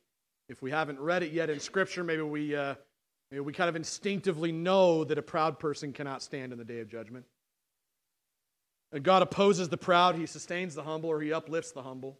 if 0.49 0.61
we 0.61 0.71
haven't 0.71 0.99
read 0.99 1.23
it 1.23 1.31
yet 1.31 1.49
in 1.49 1.59
Scripture, 1.59 2.03
maybe 2.03 2.21
we. 2.21 2.55
Uh, 2.55 2.75
we 3.41 3.53
kind 3.53 3.69
of 3.69 3.75
instinctively 3.75 4.51
know 4.51 5.03
that 5.03 5.17
a 5.17 5.21
proud 5.21 5.59
person 5.59 5.93
cannot 5.93 6.21
stand 6.21 6.51
in 6.51 6.57
the 6.57 6.65
day 6.65 6.79
of 6.79 6.89
judgment. 6.89 7.25
And 8.91 9.03
God 9.03 9.21
opposes 9.21 9.69
the 9.69 9.77
proud, 9.77 10.15
He 10.15 10.25
sustains 10.25 10.75
the 10.75 10.83
humble, 10.83 11.09
or 11.09 11.21
He 11.21 11.33
uplifts 11.33 11.71
the 11.71 11.81
humble. 11.81 12.19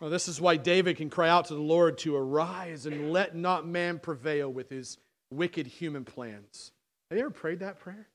This 0.00 0.28
is 0.28 0.40
why 0.40 0.56
David 0.56 0.96
can 0.96 1.10
cry 1.10 1.28
out 1.28 1.46
to 1.46 1.54
the 1.54 1.60
Lord 1.60 1.98
to 1.98 2.14
arise 2.14 2.86
and 2.86 3.12
let 3.12 3.34
not 3.34 3.66
man 3.66 3.98
prevail 3.98 4.50
with 4.50 4.70
his 4.70 4.96
wicked 5.30 5.66
human 5.66 6.04
plans. 6.04 6.70
Have 7.10 7.18
you 7.18 7.24
ever 7.24 7.34
prayed 7.34 7.60
that 7.60 7.80
prayer? 7.80 8.06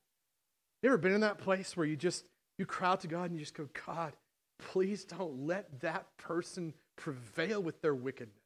You 0.82 0.89
ever 0.89 0.98
been 0.98 1.13
in 1.13 1.22
that 1.22 1.39
place 1.39 1.76
where 1.76 1.86
you 1.86 1.96
just 1.96 2.26
you 2.58 2.65
cry 2.65 2.89
out 2.89 3.02
to 3.02 3.08
God 3.08 3.26
and 3.26 3.34
you 3.34 3.39
just 3.39 3.56
go, 3.56 3.67
God, 3.86 4.13
please 4.60 5.04
don't 5.04 5.46
let 5.46 5.82
that 5.82 6.06
person 6.17 6.74
prevail 6.96 7.62
with 7.62 7.82
their 7.82 7.96
wickedness. 7.96 8.43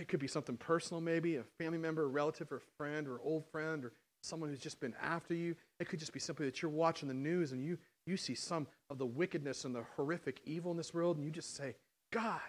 It 0.00 0.08
could 0.08 0.20
be 0.20 0.28
something 0.28 0.56
personal, 0.56 1.00
maybe 1.00 1.36
a 1.36 1.44
family 1.58 1.78
member, 1.78 2.04
a 2.04 2.06
relative, 2.06 2.52
or 2.52 2.56
a 2.56 2.76
friend, 2.76 3.06
or 3.06 3.20
old 3.22 3.44
friend, 3.50 3.84
or 3.84 3.92
someone 4.22 4.50
who's 4.50 4.60
just 4.60 4.80
been 4.80 4.94
after 5.02 5.34
you. 5.34 5.54
It 5.80 5.88
could 5.88 5.98
just 5.98 6.12
be 6.12 6.20
simply 6.20 6.46
that 6.46 6.62
you're 6.62 6.70
watching 6.70 7.08
the 7.08 7.14
news 7.14 7.52
and 7.52 7.64
you, 7.64 7.78
you 8.06 8.16
see 8.16 8.34
some 8.34 8.66
of 8.90 8.98
the 8.98 9.06
wickedness 9.06 9.64
and 9.64 9.74
the 9.74 9.84
horrific 9.96 10.40
evil 10.44 10.70
in 10.70 10.76
this 10.76 10.94
world, 10.94 11.16
and 11.16 11.24
you 11.24 11.30
just 11.30 11.56
say, 11.56 11.76
God, 12.12 12.40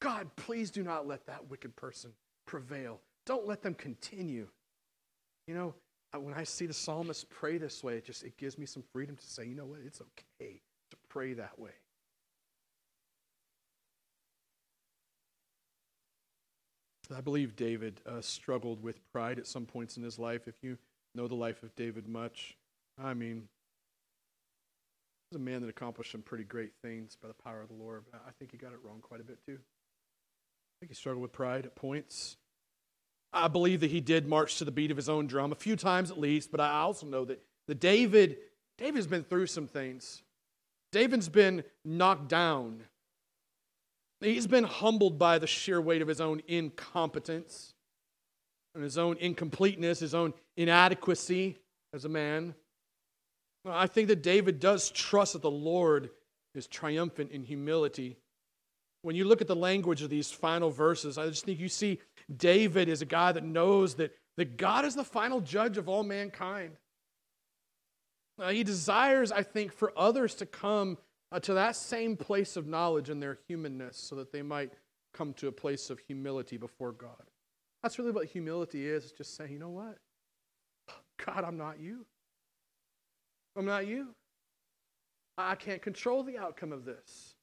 God, 0.00 0.30
please 0.36 0.70
do 0.70 0.82
not 0.82 1.06
let 1.06 1.26
that 1.26 1.50
wicked 1.50 1.76
person 1.76 2.12
prevail. 2.46 3.00
Don't 3.26 3.46
let 3.46 3.62
them 3.62 3.74
continue. 3.74 4.48
You 5.46 5.54
know, 5.54 5.74
when 6.18 6.34
I 6.34 6.44
see 6.44 6.66
the 6.66 6.74
psalmist 6.74 7.28
pray 7.30 7.58
this 7.58 7.84
way, 7.84 7.96
it 7.96 8.04
just 8.04 8.24
it 8.24 8.36
gives 8.36 8.58
me 8.58 8.66
some 8.66 8.82
freedom 8.92 9.16
to 9.16 9.26
say, 9.26 9.46
you 9.46 9.54
know 9.54 9.66
what, 9.66 9.80
it's 9.84 10.00
okay 10.00 10.60
to 10.90 10.96
pray 11.08 11.34
that 11.34 11.58
way. 11.58 11.70
I 17.16 17.20
believe 17.20 17.56
David 17.56 18.00
uh, 18.06 18.20
struggled 18.20 18.82
with 18.82 19.00
pride 19.12 19.38
at 19.38 19.46
some 19.46 19.66
points 19.66 19.96
in 19.96 20.02
his 20.02 20.18
life. 20.18 20.46
If 20.46 20.54
you 20.62 20.78
know 21.14 21.26
the 21.26 21.34
life 21.34 21.62
of 21.62 21.74
David 21.74 22.08
much, 22.08 22.56
I 23.02 23.14
mean, 23.14 23.48
he's 25.30 25.36
a 25.36 25.42
man 25.42 25.60
that 25.62 25.68
accomplished 25.68 26.12
some 26.12 26.22
pretty 26.22 26.44
great 26.44 26.72
things 26.82 27.16
by 27.20 27.28
the 27.28 27.34
power 27.34 27.60
of 27.60 27.68
the 27.68 27.74
Lord. 27.74 28.04
But 28.10 28.22
I 28.26 28.30
think 28.38 28.52
he 28.52 28.58
got 28.58 28.72
it 28.72 28.78
wrong 28.84 29.00
quite 29.00 29.20
a 29.20 29.24
bit 29.24 29.38
too. 29.44 29.58
I 29.58 30.74
think 30.80 30.90
he 30.90 30.94
struggled 30.94 31.22
with 31.22 31.32
pride 31.32 31.66
at 31.66 31.74
points. 31.74 32.36
I 33.32 33.48
believe 33.48 33.80
that 33.80 33.90
he 33.90 34.00
did 34.00 34.26
march 34.26 34.58
to 34.58 34.64
the 34.64 34.72
beat 34.72 34.90
of 34.90 34.96
his 34.96 35.08
own 35.08 35.26
drum 35.26 35.52
a 35.52 35.56
few 35.56 35.76
times 35.76 36.10
at 36.10 36.18
least, 36.18 36.50
but 36.50 36.60
I 36.60 36.80
also 36.80 37.06
know 37.06 37.24
that, 37.26 37.40
the 37.68 37.74
David, 37.74 38.38
David's 38.78 39.06
been 39.06 39.22
through 39.22 39.46
some 39.46 39.68
things. 39.68 40.22
David's 40.90 41.28
been 41.28 41.62
knocked 41.84 42.28
down. 42.28 42.82
He's 44.20 44.46
been 44.46 44.64
humbled 44.64 45.18
by 45.18 45.38
the 45.38 45.46
sheer 45.46 45.80
weight 45.80 46.02
of 46.02 46.08
his 46.08 46.20
own 46.20 46.42
incompetence 46.46 47.74
and 48.74 48.84
his 48.84 48.98
own 48.98 49.16
incompleteness, 49.18 50.00
his 50.00 50.14
own 50.14 50.34
inadequacy 50.56 51.58
as 51.94 52.04
a 52.04 52.08
man. 52.08 52.54
I 53.64 53.86
think 53.86 54.08
that 54.08 54.22
David 54.22 54.60
does 54.60 54.90
trust 54.90 55.32
that 55.32 55.42
the 55.42 55.50
Lord 55.50 56.10
is 56.54 56.66
triumphant 56.66 57.30
in 57.30 57.44
humility. 57.44 58.16
When 59.02 59.16
you 59.16 59.24
look 59.24 59.40
at 59.40 59.46
the 59.48 59.56
language 59.56 60.02
of 60.02 60.10
these 60.10 60.30
final 60.30 60.70
verses, 60.70 61.16
I 61.16 61.26
just 61.28 61.44
think 61.44 61.58
you 61.58 61.68
see 61.68 62.00
David 62.34 62.88
is 62.88 63.02
a 63.02 63.06
guy 63.06 63.32
that 63.32 63.44
knows 63.44 63.94
that, 63.94 64.12
that 64.36 64.56
God 64.56 64.84
is 64.84 64.94
the 64.94 65.04
final 65.04 65.40
judge 65.40 65.78
of 65.78 65.88
all 65.88 66.02
mankind. 66.02 66.72
Uh, 68.38 68.50
he 68.50 68.64
desires, 68.64 69.32
I 69.32 69.42
think, 69.42 69.72
for 69.72 69.92
others 69.96 70.34
to 70.36 70.46
come 70.46 70.98
uh, 71.32 71.40
to 71.40 71.54
that 71.54 71.76
same 71.76 72.16
place 72.16 72.56
of 72.56 72.66
knowledge 72.66 73.10
in 73.10 73.20
their 73.20 73.38
humanness 73.48 73.96
so 73.96 74.16
that 74.16 74.32
they 74.32 74.42
might 74.42 74.72
come 75.12 75.32
to 75.34 75.48
a 75.48 75.52
place 75.52 75.90
of 75.90 75.98
humility 75.98 76.56
before 76.56 76.92
God. 76.92 77.30
That's 77.82 77.98
really 77.98 78.12
what 78.12 78.26
humility 78.26 78.86
is, 78.86 79.12
just 79.12 79.36
saying, 79.36 79.52
you 79.52 79.58
know 79.58 79.70
what? 79.70 79.98
God, 81.24 81.44
I'm 81.44 81.56
not 81.56 81.80
you. 81.80 82.04
I'm 83.56 83.64
not 83.64 83.86
you. 83.86 84.08
I 85.38 85.54
can't 85.54 85.80
control 85.80 86.22
the 86.22 86.38
outcome 86.38 86.72
of 86.72 86.84
this. 86.84 87.34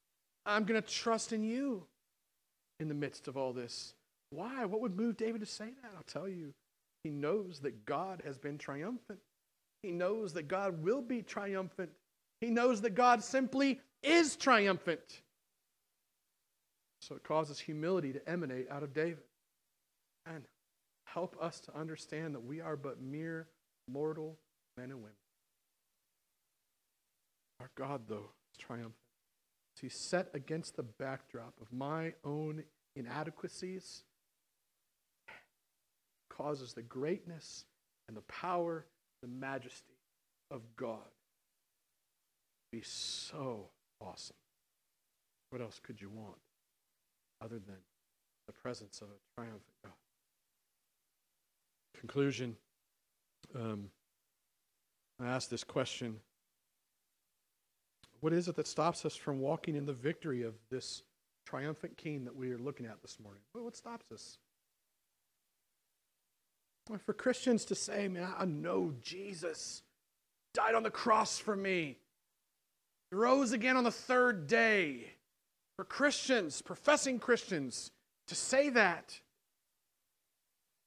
I'm 0.46 0.64
going 0.64 0.82
to 0.82 0.88
trust 0.88 1.34
in 1.34 1.44
you 1.44 1.84
in 2.80 2.88
the 2.88 2.94
midst 2.94 3.28
of 3.28 3.36
all 3.36 3.54
this. 3.54 3.94
Why? 4.30 4.66
What 4.66 4.82
would 4.82 4.96
move 4.96 5.18
David 5.18 5.42
to 5.42 5.48
say 5.48 5.66
that? 5.82 5.92
I'll 5.96 6.04
tell 6.04 6.28
you. 6.28 6.54
He 7.04 7.10
knows 7.10 7.60
that 7.62 7.86
God 7.86 8.22
has 8.26 8.38
been 8.38 8.58
triumphant. 8.58 9.20
He 9.82 9.92
knows 9.92 10.34
that 10.34 10.48
God 10.48 10.84
will 10.84 11.02
be 11.02 11.22
triumphant. 11.22 11.92
He 12.40 12.50
knows 12.50 12.82
that 12.82 12.92
God 12.92 13.24
simply 13.24 13.80
is 14.04 14.36
triumphant. 14.36 15.22
So 17.02 17.16
it 17.16 17.24
causes 17.24 17.60
humility 17.60 18.14
to 18.14 18.30
emanate 18.30 18.70
out 18.70 18.84
of 18.84 18.94
David. 18.94 19.24
And 20.26 20.44
help 21.06 21.36
us 21.42 21.60
to 21.62 21.78
understand 21.78 22.36
that 22.36 22.44
we 22.44 22.62
are 22.62 22.76
but 22.76 23.02
mere 23.02 23.48
mortal 23.88 24.38
men 24.76 24.92
and 24.92 25.00
women. 25.00 25.16
Our 27.60 27.72
God, 27.76 28.02
though, 28.08 28.30
is 28.54 28.58
triumphant. 28.60 28.94
He's 29.82 29.96
set 29.96 30.30
against 30.34 30.76
the 30.76 30.84
backdrop 30.84 31.54
of 31.62 31.72
my 31.72 32.14
own 32.24 32.64
inadequacies, 32.96 34.04
causes 36.30 36.74
the 36.74 36.82
greatness 36.82 37.66
and 38.08 38.18
the 38.18 38.22
power, 38.22 38.86
the 39.22 39.28
majesty 39.28 39.94
of 40.52 40.62
God 40.76 41.06
be 42.72 42.82
so 42.82 43.70
awesome. 44.02 44.36
What 45.50 45.62
else 45.62 45.80
could 45.82 46.02
you 46.02 46.10
want 46.10 46.38
other 47.42 47.60
than 47.60 47.78
the 48.48 48.54
presence 48.54 49.02
of 49.02 49.08
a 49.08 49.36
triumphant 49.36 49.64
God? 49.84 49.94
Conclusion. 52.00 52.56
Um, 53.56 53.90
I 55.20 55.28
ask 55.28 55.50
this 55.50 55.64
question 55.64 56.20
What 58.20 58.34
is 58.34 58.48
it 58.48 58.56
that 58.56 58.68
stops 58.68 59.06
us 59.06 59.16
from 59.16 59.40
walking 59.40 59.76
in 59.76 59.86
the 59.86 59.94
victory 59.94 60.44
of 60.44 60.56
this 60.70 61.04
triumphant 61.46 61.98
king 61.98 62.26
that 62.26 62.36
we 62.36 62.52
are 62.52 62.58
looking 62.58 62.86
at 62.86 63.02
this 63.02 63.18
morning? 63.20 63.42
What 63.54 63.76
stops 63.76 64.12
us? 64.12 64.38
For 67.06 67.14
Christians 67.14 67.66
to 67.66 67.76
say, 67.76 68.08
man, 68.08 68.34
I 68.38 68.46
know 68.46 68.94
Jesus 69.02 69.82
died 70.54 70.74
on 70.74 70.84
the 70.84 70.90
cross 70.90 71.38
for 71.38 71.56
me, 71.56 71.98
he 73.10 73.16
rose 73.16 73.52
again 73.52 73.78
on 73.78 73.84
the 73.84 73.92
third 73.92 74.48
day. 74.48 75.12
For 75.78 75.86
Christians, 75.86 76.62
professing 76.62 77.20
Christians, 77.20 77.92
to 78.28 78.36
say 78.36 78.70
that, 78.70 79.20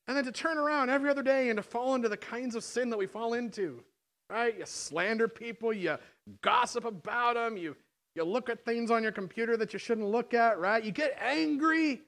and 0.09 0.17
then 0.17 0.25
to 0.25 0.33
turn 0.33 0.59
around 0.59 0.91
every 0.91 1.09
other 1.09 1.23
day 1.23 1.49
and 1.51 1.57
to 1.59 1.63
fall 1.63 1.95
into 1.95 2.09
the 2.09 2.17
kinds 2.17 2.57
of 2.57 2.65
sin 2.65 2.91
that 2.91 2.97
we 2.97 3.07
fall 3.07 3.35
into, 3.35 3.85
right? 4.29 4.59
You 4.59 4.67
slander 4.67 5.29
people, 5.29 5.73
you 5.73 5.97
gossip 6.43 6.85
about 6.85 7.35
them, 7.35 7.57
you, 7.57 7.77
you 8.17 8.25
look 8.25 8.49
at 8.49 8.65
things 8.65 8.91
on 8.91 9.05
your 9.05 9.13
computer 9.13 9.57
that 9.57 9.73
you 9.73 9.79
shouldn't 9.79 10.09
look 10.09 10.35
at, 10.35 10.59
right? 10.59 10.83
You 10.83 10.91
get 10.91 11.17
angry. 11.23 12.03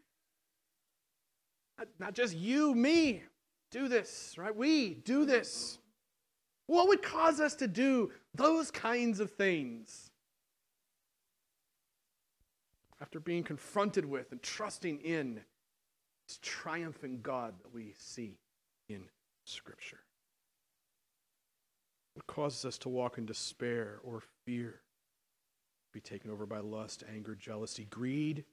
Not, 1.78 1.88
not 2.00 2.14
just 2.14 2.36
you, 2.36 2.74
me 2.74 3.22
do 3.70 3.86
this, 3.86 4.34
right? 4.36 4.54
We 4.54 4.94
do 4.94 5.24
this. 5.24 5.78
What 6.66 6.88
would 6.88 7.02
cause 7.02 7.40
us 7.40 7.54
to 7.56 7.68
do 7.68 8.12
those 8.34 8.70
kinds 8.70 9.20
of 9.20 9.32
things? 9.32 10.10
After 13.00 13.20
being 13.20 13.42
confronted 13.42 14.04
with 14.04 14.30
and 14.30 14.42
trusting 14.42 15.00
in 15.00 15.40
this 16.28 16.38
triumphant 16.40 17.22
God 17.22 17.54
that 17.62 17.74
we 17.74 17.94
see 17.98 18.38
in 18.88 19.04
Scripture. 19.44 20.00
What 22.14 22.26
causes 22.26 22.64
us 22.64 22.78
to 22.78 22.88
walk 22.88 23.18
in 23.18 23.26
despair 23.26 23.98
or 24.04 24.22
fear? 24.44 24.80
Be 25.92 26.00
taken 26.00 26.30
over 26.30 26.46
by 26.46 26.60
lust, 26.60 27.02
anger, 27.12 27.34
jealousy, 27.34 27.86
greed, 27.90 28.44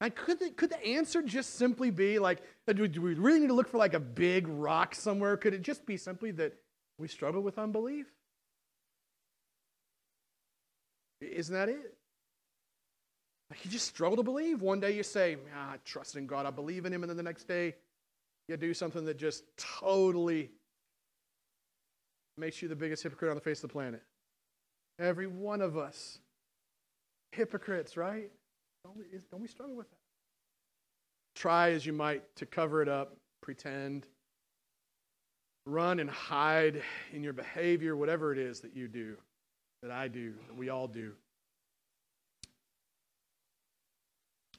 and 0.00 0.14
could 0.14 0.38
the, 0.38 0.50
could 0.50 0.70
the 0.70 0.84
answer 0.84 1.22
just 1.22 1.56
simply 1.56 1.90
be 1.90 2.18
like, 2.18 2.38
do 2.72 2.82
we 2.82 3.14
really 3.14 3.40
need 3.40 3.48
to 3.48 3.54
look 3.54 3.68
for 3.68 3.78
like 3.78 3.94
a 3.94 4.00
big 4.00 4.46
rock 4.46 4.94
somewhere? 4.94 5.36
Could 5.36 5.54
it 5.54 5.62
just 5.62 5.86
be 5.86 5.96
simply 5.96 6.30
that 6.32 6.54
we 6.98 7.08
struggle 7.08 7.42
with 7.42 7.58
unbelief? 7.58 8.06
Isn't 11.20 11.54
that 11.54 11.68
it? 11.68 11.94
Like 13.50 13.64
you 13.64 13.70
just 13.70 13.86
struggle 13.86 14.16
to 14.16 14.22
believe. 14.22 14.60
One 14.60 14.80
day 14.80 14.94
you 14.94 15.02
say, 15.02 15.36
ah, 15.56 15.72
I 15.72 15.76
trust 15.84 16.16
in 16.16 16.26
God, 16.26 16.44
I 16.46 16.50
believe 16.50 16.84
in 16.84 16.92
Him, 16.92 17.02
and 17.02 17.10
then 17.10 17.16
the 17.16 17.22
next 17.22 17.44
day 17.44 17.74
you 18.48 18.56
do 18.56 18.74
something 18.74 19.04
that 19.06 19.18
just 19.18 19.44
totally 19.56 20.50
makes 22.36 22.62
you 22.62 22.68
the 22.68 22.76
biggest 22.76 23.02
hypocrite 23.02 23.30
on 23.30 23.36
the 23.36 23.40
face 23.40 23.58
of 23.62 23.68
the 23.68 23.72
planet. 23.72 24.02
Every 24.98 25.26
one 25.26 25.60
of 25.60 25.76
us, 25.76 26.18
hypocrites, 27.32 27.96
right? 27.96 28.30
Don't 28.84 28.96
we, 28.96 29.04
don't 29.30 29.40
we 29.40 29.48
struggle 29.48 29.76
with 29.76 29.88
that? 29.90 29.96
Try 31.34 31.70
as 31.70 31.86
you 31.86 31.92
might 31.92 32.22
to 32.36 32.46
cover 32.46 32.82
it 32.82 32.88
up, 32.88 33.16
pretend, 33.42 34.06
run 35.68 36.00
and 36.00 36.10
hide 36.10 36.82
in 37.12 37.22
your 37.22 37.32
behavior, 37.32 37.96
whatever 37.96 38.32
it 38.32 38.38
is 38.38 38.60
that 38.60 38.74
you 38.74 38.88
do, 38.88 39.16
that 39.82 39.90
I 39.90 40.08
do, 40.08 40.34
that 40.46 40.56
we 40.56 40.68
all 40.70 40.88
do. 40.88 41.12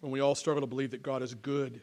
When 0.01 0.11
we 0.11 0.21
all 0.21 0.35
struggle 0.35 0.61
to 0.61 0.67
believe 0.67 0.91
that 0.91 1.03
God 1.03 1.23
is 1.23 1.33
good, 1.33 1.81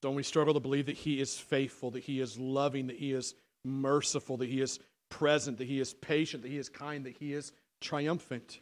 don't 0.00 0.14
we 0.14 0.22
struggle 0.22 0.54
to 0.54 0.60
believe 0.60 0.86
that 0.86 0.96
He 0.96 1.20
is 1.20 1.36
faithful, 1.36 1.90
that 1.92 2.04
He 2.04 2.20
is 2.20 2.38
loving, 2.38 2.86
that 2.86 2.96
He 2.96 3.12
is 3.12 3.34
merciful, 3.64 4.36
that 4.38 4.48
He 4.48 4.60
is 4.60 4.78
present, 5.10 5.58
that 5.58 5.66
He 5.66 5.80
is 5.80 5.94
patient, 5.94 6.42
that 6.42 6.50
He 6.50 6.58
is 6.58 6.68
kind, 6.68 7.04
that 7.04 7.16
He 7.18 7.32
is 7.32 7.52
triumphant? 7.80 8.60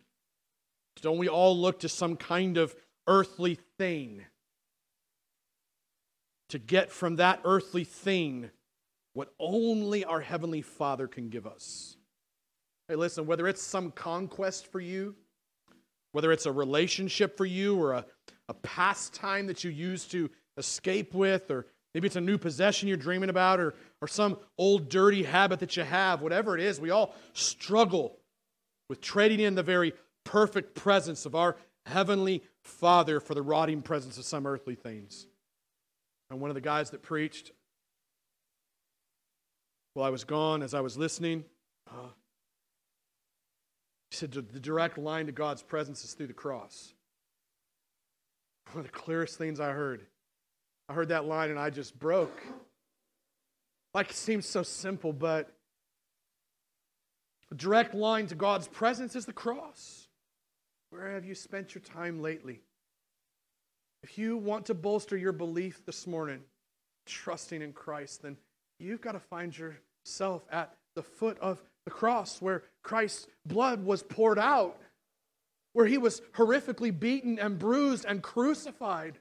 Don't 1.01 1.19
we 1.19 1.29
all 1.29 1.57
look 1.57 1.81
to 1.81 1.89
some 1.89 2.17
kind 2.17 2.57
of 2.57 2.75
earthly 3.07 3.59
thing 3.79 4.25
to 6.49 6.59
get 6.59 6.93
from 6.93 7.17
that 7.17 7.41
earthly 7.45 7.85
thing 7.85 8.51
what 9.15 9.33
only 9.39 10.05
our 10.05 10.21
Heavenly 10.21 10.63
Father 10.63 11.07
can 11.07 11.29
give 11.29 11.47
us? 11.47 11.97
Hey, 12.89 12.97
listen, 12.97 13.27
whether 13.27 13.47
it's 13.47 13.63
some 13.63 13.91
conquest 13.91 14.71
for 14.71 14.81
you, 14.81 15.15
whether 16.13 16.33
it's 16.33 16.47
a 16.47 16.53
relationship 16.53 17.37
for 17.37 17.47
you 17.47 17.81
or 17.81 17.93
a, 17.93 18.07
a 18.49 18.55
pastime 18.55 19.47
that 19.47 19.65
you 19.65 19.71
use 19.71 20.05
to 20.07 20.31
escape 20.57 21.15
with, 21.15 21.51
or 21.51 21.67
maybe 21.95 22.07
it's 22.07 22.17
a 22.17 22.21
new 22.21 22.39
possession 22.39 22.89
you're 22.89 22.97
dreaming 22.97 23.31
about, 23.31 23.61
or, 23.61 23.75
or 24.01 24.09
some 24.09 24.39
old 24.59 24.89
dirty 24.89 25.23
habit 25.23 25.61
that 25.61 25.77
you 25.77 25.85
have, 25.85 26.21
whatever 26.21 26.57
it 26.57 26.63
is, 26.63 26.81
we 26.81 26.91
all 26.91 27.15
struggle 27.33 28.19
with 28.89 29.01
trading 29.01 29.41
in 29.41 29.55
the 29.55 29.63
very 29.63 29.93
perfect 30.25 30.75
presence 30.75 31.25
of 31.25 31.35
our 31.35 31.57
Heavenly 31.87 32.43
Father 32.61 33.21
for 33.21 33.35
the 33.35 33.43
rotting 33.43 33.83
presence 33.83 34.19
of 34.19 34.25
some 34.25 34.47
earthly 34.47 34.75
things. 34.75 35.27
And 36.31 36.41
one 36.41 36.51
of 36.51 36.55
the 36.55 36.61
guys 36.61 36.91
that 36.91 37.03
preached 37.03 37.53
while 39.95 40.07
I 40.07 40.11
was 40.11 40.25
gone, 40.25 40.63
as 40.63 40.75
I 40.75 40.81
was 40.81 40.97
listening, 40.97 41.45
uh, 41.91 42.09
he 44.11 44.17
said 44.17 44.33
the 44.33 44.61
direct 44.61 44.99
line 44.99 45.27
to 45.27 45.33
God's 45.33 45.63
presence 45.63 46.05
is 46.05 46.15
through 46.15 46.29
the 46.29 46.33
cross. 46.33 46.95
One 48.73 48.85
of 48.85 48.91
the 48.91 48.99
clearest 48.99 49.37
things 49.39 49.61
I 49.61 49.73
heard. 49.73 50.07
I 50.89 50.95
heard 50.95 51.09
that 51.09 51.25
line 51.25 51.51
and 51.51 51.59
I 51.59 51.71
just 51.71 51.99
broke. 51.99 52.43
Like 53.95 54.11
it 54.11 54.17
seems 54.17 54.47
so 54.47 54.63
simple, 54.63 55.13
but 55.13 55.55
the 57.51 57.55
direct 57.55 57.95
line 57.95 58.27
to 58.29 58.35
God's 58.35 58.69
presence 58.69 59.15
is 59.15 59.27
the 59.27 59.33
cross. 59.33 60.09
Where 60.91 61.11
have 61.11 61.25
you 61.25 61.35
spent 61.35 61.75
your 61.75 61.83
time 61.83 62.21
lately? 62.21 62.61
If 64.03 64.19
you 64.19 64.37
want 64.37 64.67
to 64.67 64.75
bolster 64.75 65.17
your 65.17 65.33
belief 65.33 65.85
this 65.85 66.07
morning, 66.07 66.41
trusting 67.07 67.63
in 67.63 67.73
Christ, 67.73 68.23
then 68.23 68.37
you've 68.83 69.01
got 69.01 69.13
to 69.13 69.21
find 69.21 69.57
yourself 69.57 70.45
at 70.51 70.75
the 70.95 71.03
foot 71.03 71.39
of 71.39 71.63
the 71.85 71.91
cross 71.91 72.41
where 72.41 72.63
Christ's 72.83 73.27
blood 73.47 73.85
was 73.85 74.03
poured 74.03 74.39
out, 74.39 74.79
where 75.73 75.87
he 75.87 75.99
was 75.99 76.21
horrifically 76.35 76.99
beaten 76.99 77.39
and 77.39 77.59
bruised 77.59 78.05
and 78.05 78.23
crucified, 78.23 79.19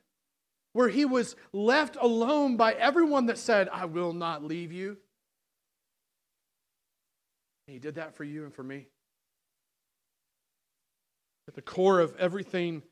where 0.74 0.90
he 0.90 1.06
was 1.06 1.36
left 1.54 1.98
alone 2.00 2.58
by 2.58 2.74
everyone 2.74 3.28
that 3.28 3.38
said, 3.38 3.70
I 3.70 3.86
will 3.86 4.14
not 4.14 4.44
leave 4.44 4.72
you. 4.72 4.98
he 7.68 7.80
did 7.80 7.96
that 7.96 8.16
for 8.16 8.26
you 8.26 8.44
and 8.44 8.54
for 8.54 8.64
me. 8.64 8.88
At 11.48 11.56
the 11.56 11.62
core 11.62 12.02
of 12.02 12.16
everything 12.18 12.84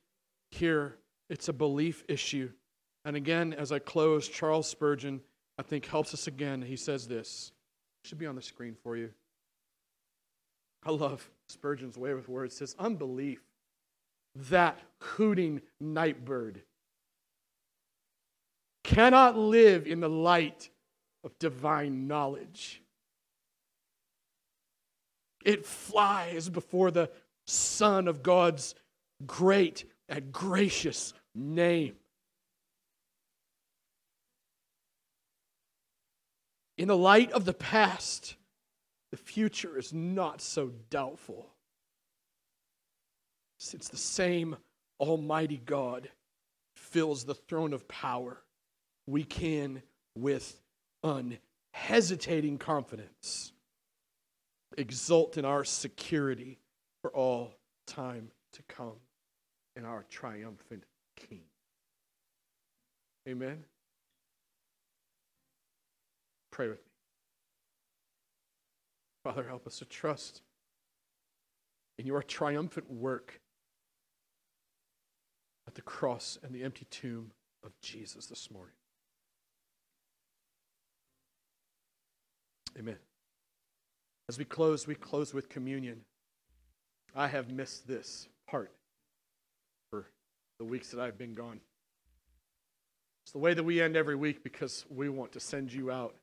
here, 0.52 0.98
it's 1.30 1.50
a 1.50 1.54
belief 1.54 2.04
issue. 2.08 2.50
And 3.04 3.16
again, 3.16 3.54
as 3.54 3.72
I 3.72 3.80
close, 3.80 4.28
Charles 4.28 4.68
Spurgeon, 4.68 5.22
I 5.60 5.62
think, 5.62 5.86
helps 5.88 6.14
us 6.14 6.26
again. 6.26 6.62
He 6.62 6.78
says 6.78 7.06
this. 7.06 7.52
It 8.02 8.08
should 8.08 8.18
be 8.18 8.26
on 8.26 8.36
the 8.36 8.42
screen 8.42 8.78
for 8.82 8.96
you. 8.96 9.10
I 10.86 10.92
love 10.92 11.30
Spurgeon's 11.50 11.98
way 11.98 12.14
with 12.14 12.30
words 12.30 12.56
says, 12.56 12.78
unbelief, 12.80 13.42
that 14.36 14.80
hooting 15.02 15.62
night 15.82 16.24
bird, 16.24 16.62
cannot 18.86 19.38
live 19.38 19.86
in 19.86 20.00
the 20.00 20.10
light 20.10 20.70
of 21.26 21.38
divine 21.40 22.08
knowledge. 22.08 22.82
It 25.44 25.66
flies 25.66 26.48
before 26.48 26.90
the 26.90 27.12
sun 27.46 28.08
of 28.08 28.24
God's 28.24 28.76
great 29.26 29.84
and 30.08 30.32
gracious 30.32 31.14
name. 31.36 31.96
In 36.80 36.88
the 36.88 36.98
light 36.98 37.34
of 37.34 37.44
the 37.44 37.54
past, 37.54 38.36
the 39.12 39.18
future 39.18 39.78
is 39.78 39.94
not 39.94 40.42
so 40.42 40.72
doubtful. 40.90 41.50
Since 43.58 43.90
the 43.90 43.98
same 43.98 44.56
Almighty 44.98 45.62
God 45.66 46.10
fills 46.78 47.26
the 47.26 47.36
throne 47.36 47.74
of 47.74 47.86
power, 47.90 48.38
we 49.06 49.26
can, 49.26 49.84
with 50.16 50.62
unhesitating 51.04 52.58
confidence, 52.58 53.52
exult 54.78 55.38
in 55.38 55.44
our 55.44 55.66
security 55.66 56.60
for 57.02 57.12
all 57.12 57.56
time 57.88 58.32
to 58.54 58.64
come 58.70 58.96
in 59.76 59.84
our 59.84 60.06
triumphant 60.10 60.86
King. 61.18 61.42
Amen. 63.28 63.66
Pray 66.52 66.68
with 66.68 66.78
me. 66.78 66.92
Father, 69.24 69.46
help 69.48 69.68
us 69.68 69.80
to 69.80 69.86
trust 69.86 70.42
in 71.98 72.06
your 72.06 72.24
triumphant 72.24 72.90
work 72.90 73.42
at 75.68 75.76
the 75.76 75.82
cross 75.82 76.38
and 76.42 76.54
the 76.54 76.64
empty 76.64 76.86
tomb 76.90 77.32
of 77.64 77.72
Jesus 77.82 78.26
this 78.26 78.50
morning. 78.50 78.74
Amen. 82.78 82.98
As 84.30 84.38
we 84.38 84.46
close, 84.46 84.88
we 84.88 84.96
close 84.96 85.34
with 85.34 85.50
communion. 85.50 86.02
I 87.16 87.28
have 87.28 87.52
missed 87.52 87.88
this 87.88 88.28
part 88.48 88.72
for 89.90 90.06
the 90.60 90.66
weeks 90.66 90.92
that 90.92 91.02
I've 91.02 91.18
been 91.18 91.34
gone. 91.34 91.60
It's 93.26 93.34
the 93.34 93.40
way 93.40 93.54
that 93.54 93.64
we 93.64 93.82
end 93.82 93.96
every 93.98 94.16
week 94.16 94.44
because 94.44 94.86
we 94.90 95.10
want 95.10 95.32
to 95.34 95.40
send 95.40 95.74
you 95.74 95.92
out 95.92 96.16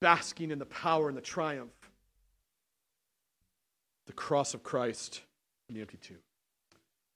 basking 0.00 0.50
in 0.50 0.58
the 0.58 0.66
power 0.66 1.08
and 1.08 1.16
the 1.16 1.22
triumph, 1.22 1.72
the 4.06 4.12
cross 4.12 4.54
of 4.54 4.62
Christ 4.62 5.22
and 5.68 5.76
the 5.76 5.80
empty 5.80 5.98
tomb. 5.98 6.18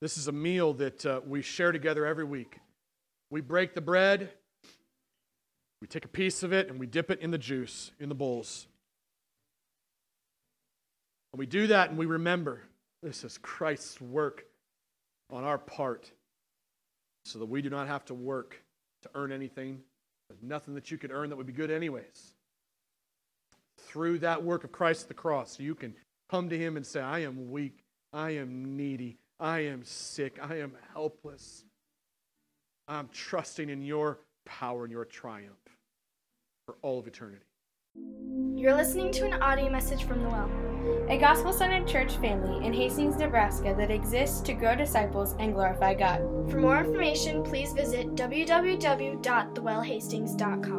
This 0.00 0.16
is 0.16 0.28
a 0.28 0.32
meal 0.32 0.74
that 0.74 1.04
uh, 1.04 1.20
we 1.26 1.42
share 1.42 1.72
together 1.72 2.06
every 2.06 2.24
week. 2.24 2.58
We 3.30 3.40
break 3.40 3.74
the 3.74 3.80
bread, 3.80 4.30
we 5.80 5.86
take 5.86 6.04
a 6.04 6.08
piece 6.08 6.42
of 6.42 6.52
it, 6.52 6.68
and 6.68 6.80
we 6.80 6.86
dip 6.86 7.10
it 7.10 7.20
in 7.20 7.30
the 7.30 7.38
juice, 7.38 7.90
in 8.00 8.08
the 8.08 8.14
bowls. 8.14 8.66
And 11.32 11.38
we 11.38 11.46
do 11.46 11.66
that 11.66 11.90
and 11.90 11.98
we 11.98 12.06
remember 12.06 12.62
this 13.02 13.22
is 13.22 13.38
Christ's 13.38 14.00
work 14.00 14.46
on 15.30 15.44
our 15.44 15.58
part 15.58 16.10
so 17.24 17.38
that 17.38 17.46
we 17.46 17.60
do 17.60 17.70
not 17.70 17.86
have 17.86 18.04
to 18.06 18.14
work 18.14 18.62
to 19.02 19.10
earn 19.14 19.30
anything. 19.30 19.80
There's 20.28 20.42
nothing 20.42 20.74
that 20.74 20.90
you 20.90 20.98
could 20.98 21.10
earn 21.10 21.28
that 21.28 21.36
would 21.36 21.46
be 21.46 21.52
good, 21.52 21.70
anyways 21.70 22.32
through 23.88 24.18
that 24.20 24.42
work 24.42 24.64
of 24.64 24.72
Christ 24.72 25.02
at 25.02 25.08
the 25.08 25.14
cross, 25.14 25.58
you 25.58 25.74
can 25.74 25.94
come 26.30 26.48
to 26.50 26.58
Him 26.58 26.76
and 26.76 26.86
say, 26.86 27.00
I 27.00 27.20
am 27.20 27.50
weak, 27.50 27.84
I 28.12 28.32
am 28.32 28.76
needy, 28.76 29.16
I 29.40 29.60
am 29.60 29.82
sick, 29.84 30.38
I 30.42 30.56
am 30.56 30.72
helpless. 30.92 31.64
I'm 32.86 33.08
trusting 33.12 33.68
in 33.68 33.82
your 33.82 34.18
power 34.46 34.84
and 34.84 34.92
your 34.92 35.04
triumph 35.04 35.58
for 36.66 36.76
all 36.82 36.98
of 36.98 37.06
eternity. 37.06 37.44
You're 38.54 38.74
listening 38.74 39.12
to 39.12 39.24
an 39.24 39.34
audio 39.34 39.70
message 39.70 40.04
from 40.04 40.22
the 40.22 40.28
Well, 40.28 40.50
a 41.08 41.18
gospel 41.18 41.52
centered 41.52 41.86
church 41.86 42.16
family 42.16 42.66
in 42.66 42.72
Hastings, 42.72 43.16
Nebraska 43.16 43.74
that 43.78 43.90
exists 43.90 44.40
to 44.42 44.52
grow 44.52 44.74
disciples 44.74 45.34
and 45.38 45.54
glorify 45.54 45.94
God. 45.94 46.20
For 46.50 46.58
more 46.58 46.78
information, 46.78 47.42
please 47.42 47.72
visit 47.72 48.14
www.thewellhastings.com. 48.14 50.77